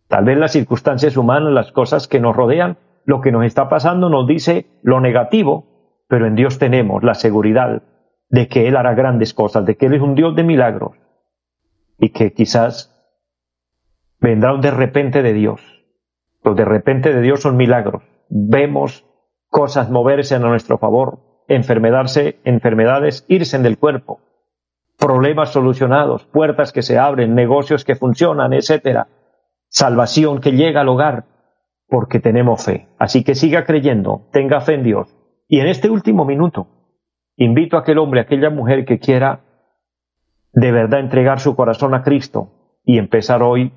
Tal 0.08 0.26
vez 0.26 0.38
las 0.38 0.52
circunstancias 0.52 1.18
humanas, 1.18 1.52
las 1.52 1.72
cosas 1.72 2.08
que 2.08 2.20
nos 2.20 2.36
rodean, 2.36 2.78
lo 3.06 3.22
que 3.22 3.32
nos 3.32 3.46
está 3.46 3.70
pasando 3.70 4.10
nos 4.10 4.28
dice 4.28 4.68
lo 4.82 5.00
negativo, 5.02 6.06
pero 6.08 6.28
en 6.28 6.36
Dios 6.36 6.60
tenemos 6.60 7.04
la 7.04 7.16
seguridad 7.16 7.84
de 8.30 8.48
que 8.48 8.68
Él 8.68 8.76
hará 8.76 8.94
grandes 8.94 9.34
cosas, 9.34 9.66
de 9.66 9.76
que 9.76 9.88
Él 9.88 9.94
es 9.94 10.02
un 10.02 10.16
Dios 10.16 10.36
de 10.36 10.44
milagros 10.44 10.98
y 12.00 12.10
que 12.10 12.34
quizás 12.34 12.94
vendrá 14.20 14.54
un 14.54 14.62
de 14.62 14.72
repente 14.72 15.22
de 15.22 15.34
Dios. 15.34 15.62
Los 16.44 16.56
de 16.56 16.66
repente 16.66 17.14
de 17.14 17.22
Dios 17.22 17.42
son 17.42 17.58
milagros. 17.58 18.04
Vemos 18.30 19.06
cosas 19.50 19.90
moverse 19.90 20.36
a 20.36 20.40
nuestro 20.40 20.78
favor, 20.78 21.20
enfermedades, 21.48 22.36
enfermedades 22.44 23.26
irse 23.28 23.60
del 23.60 23.78
cuerpo, 23.78 24.20
problemas 24.98 25.52
solucionados, 25.52 26.26
puertas 26.26 26.72
que 26.72 26.82
se 26.82 26.98
abren, 26.98 27.36
negocios 27.36 27.86
que 27.86 27.96
funcionan, 27.96 28.54
etcétera, 28.54 29.08
salvación 29.74 30.40
que 30.40 30.52
llega 30.52 30.82
al 30.82 30.90
hogar, 30.90 31.26
porque 31.88 32.20
tenemos 32.20 32.64
fe. 32.64 32.88
Así 33.00 33.24
que 33.24 33.36
siga 33.36 33.66
creyendo, 33.66 34.30
tenga 34.32 34.62
fe 34.62 34.76
en 34.76 34.84
Dios. 34.84 35.14
Y 35.50 35.60
en 35.60 35.68
este 35.68 35.90
último 35.90 36.26
minuto, 36.26 36.68
invito 37.36 37.76
a 37.76 37.82
aquel 37.82 37.98
hombre, 37.98 38.22
a 38.22 38.24
aquella 38.24 38.50
mujer 38.50 38.86
que 38.86 39.00
quiera 39.00 39.42
de 40.54 40.72
verdad 40.72 41.00
entregar 41.00 41.40
su 41.40 41.56
corazón 41.56 41.96
a 41.96 42.04
Cristo 42.04 42.80
y 42.86 43.00
empezar 43.00 43.42
hoy 43.42 43.74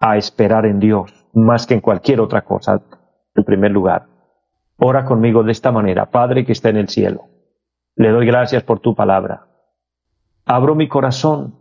a 0.00 0.16
esperar 0.16 0.64
en 0.64 0.80
Dios 0.80 1.26
más 1.34 1.66
que 1.66 1.74
en 1.74 1.80
cualquier 1.80 2.20
otra 2.20 2.42
cosa, 2.42 2.82
en 3.34 3.44
primer 3.44 3.70
lugar. 3.70 4.06
Ora 4.78 5.04
conmigo 5.04 5.42
de 5.42 5.52
esta 5.52 5.70
manera, 5.70 6.10
Padre 6.10 6.46
que 6.46 6.52
está 6.52 6.70
en 6.70 6.78
el 6.78 6.88
cielo. 6.88 7.26
Le 7.96 8.10
doy 8.10 8.26
gracias 8.26 8.62
por 8.62 8.80
tu 8.80 8.94
palabra. 8.94 9.46
Abro 10.46 10.74
mi 10.74 10.88
corazón 10.88 11.58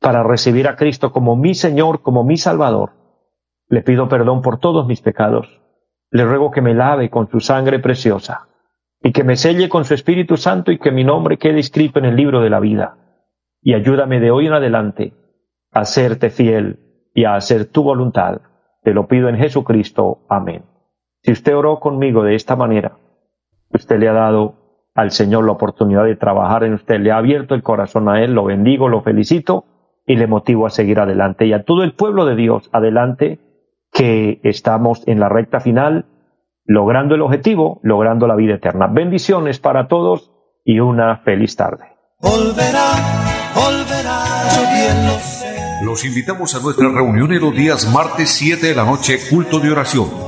para 0.00 0.22
recibir 0.22 0.68
a 0.68 0.76
Cristo 0.76 1.12
como 1.12 1.36
mi 1.36 1.54
Señor, 1.54 2.02
como 2.02 2.24
mi 2.24 2.36
Salvador. 2.36 2.97
Le 3.68 3.82
pido 3.82 4.08
perdón 4.08 4.42
por 4.42 4.58
todos 4.58 4.86
mis 4.86 5.00
pecados. 5.00 5.60
Le 6.10 6.24
ruego 6.24 6.50
que 6.50 6.62
me 6.62 6.74
lave 6.74 7.10
con 7.10 7.28
su 7.28 7.40
sangre 7.40 7.78
preciosa 7.78 8.48
y 9.02 9.12
que 9.12 9.24
me 9.24 9.36
selle 9.36 9.68
con 9.68 9.84
su 9.84 9.94
Espíritu 9.94 10.36
Santo 10.36 10.72
y 10.72 10.78
que 10.78 10.90
mi 10.90 11.04
nombre 11.04 11.38
quede 11.38 11.60
escrito 11.60 11.98
en 11.98 12.06
el 12.06 12.16
libro 12.16 12.40
de 12.40 12.50
la 12.50 12.60
vida. 12.60 12.96
Y 13.62 13.74
ayúdame 13.74 14.20
de 14.20 14.30
hoy 14.30 14.46
en 14.46 14.54
adelante 14.54 15.12
a 15.72 15.84
serte 15.84 16.30
fiel 16.30 17.10
y 17.14 17.24
a 17.24 17.34
hacer 17.34 17.66
tu 17.66 17.82
voluntad. 17.82 18.40
Te 18.82 18.94
lo 18.94 19.06
pido 19.06 19.28
en 19.28 19.36
Jesucristo. 19.36 20.20
Amén. 20.28 20.64
Si 21.22 21.32
usted 21.32 21.54
oró 21.54 21.78
conmigo 21.78 22.22
de 22.22 22.34
esta 22.34 22.56
manera, 22.56 22.96
usted 23.70 23.98
le 23.98 24.08
ha 24.08 24.12
dado 24.12 24.54
al 24.94 25.10
Señor 25.10 25.44
la 25.44 25.52
oportunidad 25.52 26.04
de 26.04 26.16
trabajar 26.16 26.64
en 26.64 26.74
usted, 26.74 26.98
le 27.00 27.12
ha 27.12 27.18
abierto 27.18 27.54
el 27.54 27.62
corazón 27.62 28.08
a 28.08 28.22
Él, 28.22 28.32
lo 28.32 28.44
bendigo, 28.44 28.88
lo 28.88 29.02
felicito 29.02 29.64
y 30.06 30.16
le 30.16 30.26
motivo 30.26 30.66
a 30.66 30.70
seguir 30.70 30.98
adelante. 30.98 31.46
Y 31.46 31.52
a 31.52 31.62
todo 31.62 31.84
el 31.84 31.92
pueblo 31.92 32.24
de 32.24 32.34
Dios, 32.34 32.68
adelante, 32.72 33.38
que 33.92 34.40
estamos 34.44 35.02
en 35.06 35.20
la 35.20 35.28
recta 35.28 35.60
final, 35.60 36.06
logrando 36.64 37.14
el 37.14 37.22
objetivo, 37.22 37.80
logrando 37.82 38.26
la 38.26 38.36
vida 38.36 38.54
eterna. 38.54 38.86
Bendiciones 38.86 39.58
para 39.58 39.88
todos 39.88 40.32
y 40.64 40.80
una 40.80 41.18
feliz 41.18 41.56
tarde. 41.56 41.86
Los 45.84 46.04
invitamos 46.04 46.54
a 46.54 46.60
nuestra 46.60 46.88
reunión 46.90 47.32
en 47.32 47.40
los 47.40 47.54
días 47.54 47.92
martes 47.92 48.30
7 48.30 48.66
de 48.66 48.74
la 48.74 48.84
noche, 48.84 49.18
culto 49.30 49.60
de 49.60 49.70
oración 49.70 50.27